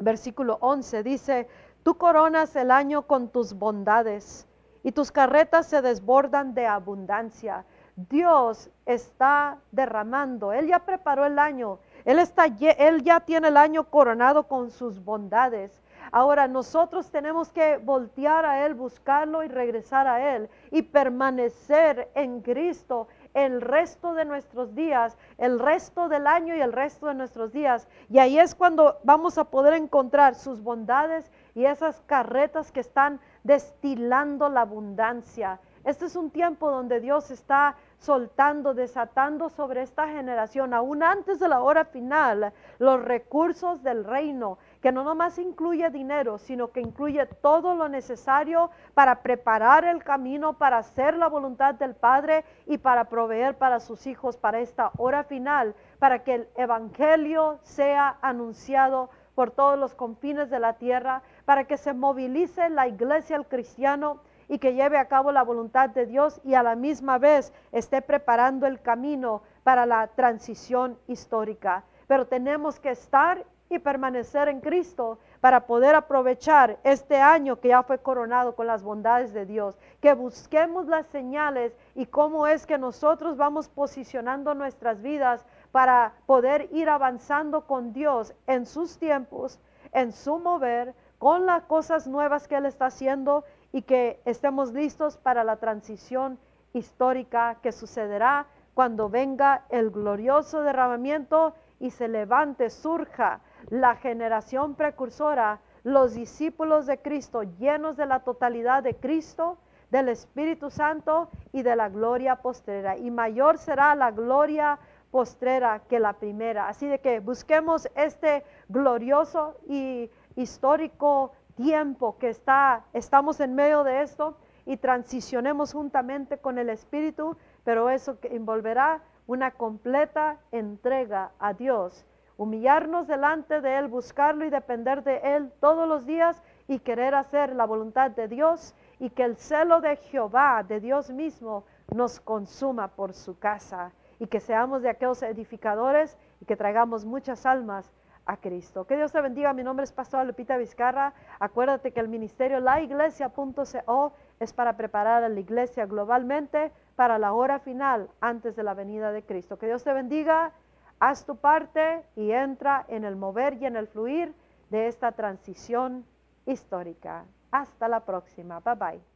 versículo 0.00 0.58
11. 0.60 1.02
Dice, 1.02 1.48
tú 1.82 1.96
coronas 1.96 2.54
el 2.56 2.70
año 2.70 3.02
con 3.06 3.28
tus 3.28 3.54
bondades 3.54 4.46
y 4.82 4.92
tus 4.92 5.10
carretas 5.10 5.66
se 5.66 5.82
desbordan 5.82 6.54
de 6.54 6.66
abundancia. 6.66 7.64
Dios 7.96 8.70
está 8.86 9.58
derramando, 9.70 10.52
Él 10.52 10.66
ya 10.66 10.80
preparó 10.80 11.26
el 11.26 11.38
año, 11.38 11.78
Él, 12.04 12.18
está, 12.18 12.46
Él 12.46 13.04
ya 13.04 13.20
tiene 13.20 13.48
el 13.48 13.56
año 13.56 13.84
coronado 13.84 14.48
con 14.48 14.70
sus 14.70 15.02
bondades. 15.02 15.80
Ahora 16.10 16.48
nosotros 16.48 17.10
tenemos 17.10 17.50
que 17.50 17.78
voltear 17.78 18.44
a 18.44 18.66
Él, 18.66 18.74
buscarlo 18.74 19.42
y 19.42 19.48
regresar 19.48 20.06
a 20.06 20.34
Él 20.36 20.50
y 20.70 20.82
permanecer 20.82 22.10
en 22.14 22.40
Cristo 22.40 23.08
el 23.34 23.60
resto 23.60 24.14
de 24.14 24.24
nuestros 24.24 24.74
días, 24.74 25.18
el 25.38 25.58
resto 25.58 26.08
del 26.08 26.26
año 26.26 26.56
y 26.56 26.60
el 26.60 26.72
resto 26.72 27.08
de 27.08 27.14
nuestros 27.14 27.52
días. 27.52 27.88
Y 28.08 28.18
ahí 28.18 28.38
es 28.38 28.54
cuando 28.54 28.98
vamos 29.02 29.36
a 29.38 29.44
poder 29.44 29.74
encontrar 29.74 30.36
sus 30.36 30.62
bondades 30.62 31.30
y 31.54 31.66
esas 31.66 32.00
carretas 32.06 32.72
que 32.72 32.80
están 32.80 33.20
destilando 33.42 34.48
la 34.48 34.62
abundancia. 34.62 35.60
Este 35.84 36.06
es 36.06 36.16
un 36.16 36.30
tiempo 36.30 36.70
donde 36.70 37.00
Dios 37.00 37.30
está 37.30 37.76
soltando, 37.98 38.72
desatando 38.72 39.50
sobre 39.50 39.82
esta 39.82 40.08
generación, 40.08 40.72
aún 40.72 41.02
antes 41.02 41.38
de 41.40 41.48
la 41.48 41.62
hora 41.62 41.84
final, 41.84 42.52
los 42.78 43.02
recursos 43.04 43.82
del 43.82 44.04
reino, 44.04 44.58
que 44.84 44.92
no 44.92 45.02
nomás 45.02 45.38
incluye 45.38 45.88
dinero, 45.88 46.36
sino 46.36 46.70
que 46.70 46.82
incluye 46.82 47.24
todo 47.24 47.74
lo 47.74 47.88
necesario 47.88 48.70
para 48.92 49.22
preparar 49.22 49.86
el 49.86 50.04
camino, 50.04 50.58
para 50.58 50.76
hacer 50.76 51.16
la 51.16 51.26
voluntad 51.26 51.74
del 51.74 51.94
Padre 51.94 52.44
y 52.66 52.76
para 52.76 53.08
proveer 53.08 53.56
para 53.56 53.80
sus 53.80 54.06
hijos 54.06 54.36
para 54.36 54.60
esta 54.60 54.90
hora 54.98 55.24
final, 55.24 55.74
para 55.98 56.22
que 56.22 56.34
el 56.34 56.48
Evangelio 56.54 57.60
sea 57.62 58.18
anunciado 58.20 59.08
por 59.34 59.52
todos 59.52 59.78
los 59.78 59.94
confines 59.94 60.50
de 60.50 60.60
la 60.60 60.74
tierra, 60.74 61.22
para 61.46 61.64
que 61.64 61.78
se 61.78 61.94
movilice 61.94 62.68
la 62.68 62.86
iglesia, 62.86 63.36
el 63.36 63.46
cristiano, 63.46 64.20
y 64.48 64.58
que 64.58 64.74
lleve 64.74 64.98
a 64.98 65.08
cabo 65.08 65.32
la 65.32 65.44
voluntad 65.44 65.88
de 65.88 66.04
Dios 66.04 66.42
y 66.44 66.52
a 66.52 66.62
la 66.62 66.76
misma 66.76 67.16
vez 67.16 67.54
esté 67.72 68.02
preparando 68.02 68.66
el 68.66 68.82
camino 68.82 69.40
para 69.62 69.86
la 69.86 70.08
transición 70.08 70.98
histórica. 71.06 71.84
Pero 72.06 72.26
tenemos 72.26 72.78
que 72.80 72.90
estar 72.90 73.46
y 73.70 73.78
permanecer 73.78 74.48
en 74.48 74.60
Cristo 74.60 75.18
para 75.40 75.66
poder 75.66 75.94
aprovechar 75.94 76.78
este 76.84 77.16
año 77.16 77.60
que 77.60 77.68
ya 77.68 77.82
fue 77.82 77.98
coronado 77.98 78.54
con 78.54 78.66
las 78.66 78.82
bondades 78.82 79.32
de 79.32 79.46
Dios. 79.46 79.78
Que 80.00 80.14
busquemos 80.14 80.86
las 80.86 81.06
señales 81.06 81.76
y 81.94 82.06
cómo 82.06 82.46
es 82.46 82.66
que 82.66 82.78
nosotros 82.78 83.36
vamos 83.36 83.68
posicionando 83.68 84.54
nuestras 84.54 85.02
vidas 85.02 85.44
para 85.72 86.14
poder 86.26 86.68
ir 86.72 86.88
avanzando 86.88 87.66
con 87.66 87.92
Dios 87.92 88.34
en 88.46 88.66
sus 88.66 88.98
tiempos, 88.98 89.58
en 89.92 90.12
su 90.12 90.38
mover, 90.38 90.94
con 91.18 91.46
las 91.46 91.64
cosas 91.64 92.06
nuevas 92.06 92.46
que 92.46 92.56
Él 92.56 92.66
está 92.66 92.86
haciendo 92.86 93.44
y 93.72 93.82
que 93.82 94.20
estemos 94.24 94.72
listos 94.72 95.16
para 95.16 95.42
la 95.42 95.56
transición 95.56 96.38
histórica 96.72 97.56
que 97.62 97.72
sucederá 97.72 98.46
cuando 98.74 99.08
venga 99.08 99.64
el 99.70 99.90
glorioso 99.90 100.62
derramamiento 100.62 101.54
y 101.80 101.90
se 101.90 102.08
levante, 102.08 102.70
surja 102.70 103.40
la 103.70 103.96
generación 103.96 104.74
precursora, 104.74 105.60
los 105.82 106.14
discípulos 106.14 106.86
de 106.86 106.98
Cristo 106.98 107.42
llenos 107.42 107.96
de 107.96 108.06
la 108.06 108.20
totalidad 108.20 108.82
de 108.82 108.96
Cristo, 108.96 109.58
del 109.90 110.08
Espíritu 110.08 110.70
Santo 110.70 111.28
y 111.52 111.62
de 111.62 111.76
la 111.76 111.88
gloria 111.88 112.36
postrera. 112.36 112.96
Y 112.96 113.10
mayor 113.10 113.58
será 113.58 113.94
la 113.94 114.10
gloria 114.10 114.78
postrera 115.10 115.82
que 115.88 116.00
la 116.00 116.14
primera. 116.14 116.68
Así 116.68 116.88
de 116.88 116.98
que 116.98 117.20
busquemos 117.20 117.88
este 117.94 118.44
glorioso 118.68 119.56
y 119.68 120.10
histórico 120.34 121.32
tiempo 121.54 122.18
que 122.18 122.30
está, 122.30 122.84
estamos 122.92 123.38
en 123.38 123.54
medio 123.54 123.84
de 123.84 124.02
esto 124.02 124.36
y 124.66 124.76
transicionemos 124.78 125.72
juntamente 125.72 126.38
con 126.38 126.58
el 126.58 126.68
Espíritu, 126.70 127.36
pero 127.62 127.90
eso 127.90 128.18
que 128.18 128.34
envolverá 128.34 129.02
una 129.26 129.52
completa 129.52 130.38
entrega 130.50 131.30
a 131.38 131.52
Dios, 131.52 132.04
humillarnos 132.36 133.06
delante 133.06 133.60
de 133.60 133.78
Él, 133.78 133.88
buscarlo 133.88 134.44
y 134.44 134.50
depender 134.50 135.02
de 135.02 135.18
Él 135.36 135.52
todos 135.60 135.88
los 135.88 136.06
días 136.06 136.42
y 136.68 136.78
querer 136.78 137.14
hacer 137.14 137.54
la 137.54 137.66
voluntad 137.66 138.10
de 138.10 138.28
Dios 138.28 138.74
y 138.98 139.10
que 139.10 139.24
el 139.24 139.36
celo 139.36 139.80
de 139.80 139.96
Jehová, 139.96 140.64
de 140.66 140.80
Dios 140.80 141.10
mismo, 141.10 141.64
nos 141.94 142.20
consuma 142.20 142.88
por 142.88 143.12
su 143.12 143.38
casa 143.38 143.92
y 144.18 144.26
que 144.26 144.40
seamos 144.40 144.82
de 144.82 144.90
aquellos 144.90 145.22
edificadores 145.22 146.16
y 146.40 146.46
que 146.46 146.56
traigamos 146.56 147.04
muchas 147.04 147.46
almas 147.46 147.92
a 148.26 148.36
Cristo. 148.38 148.86
Que 148.86 148.96
Dios 148.96 149.12
te 149.12 149.20
bendiga. 149.20 149.52
Mi 149.52 149.62
nombre 149.62 149.84
es 149.84 149.92
Pastor 149.92 150.26
Lupita 150.26 150.56
Vizcarra. 150.56 151.12
Acuérdate 151.38 151.92
que 151.92 152.00
el 152.00 152.08
ministerio 152.08 152.60
laiglesia.co 152.60 154.12
es 154.40 154.52
para 154.52 154.76
preparar 154.76 155.24
a 155.24 155.28
la 155.28 155.40
iglesia 155.40 155.86
globalmente 155.86 156.72
para 156.96 157.18
la 157.18 157.32
hora 157.32 157.58
final 157.58 158.08
antes 158.20 158.56
de 158.56 158.62
la 158.62 158.74
venida 158.74 159.12
de 159.12 159.22
Cristo. 159.22 159.58
Que 159.58 159.66
Dios 159.66 159.84
te 159.84 159.92
bendiga. 159.92 160.52
Haz 161.00 161.24
tu 161.24 161.36
parte 161.36 162.04
y 162.16 162.30
entra 162.32 162.84
en 162.88 163.04
el 163.04 163.16
mover 163.16 163.54
y 163.54 163.66
en 163.66 163.76
el 163.76 163.88
fluir 163.88 164.34
de 164.70 164.86
esta 164.86 165.12
transición 165.12 166.04
histórica. 166.46 167.24
Hasta 167.50 167.88
la 167.88 168.00
próxima. 168.04 168.60
Bye 168.60 168.74
bye. 168.74 169.13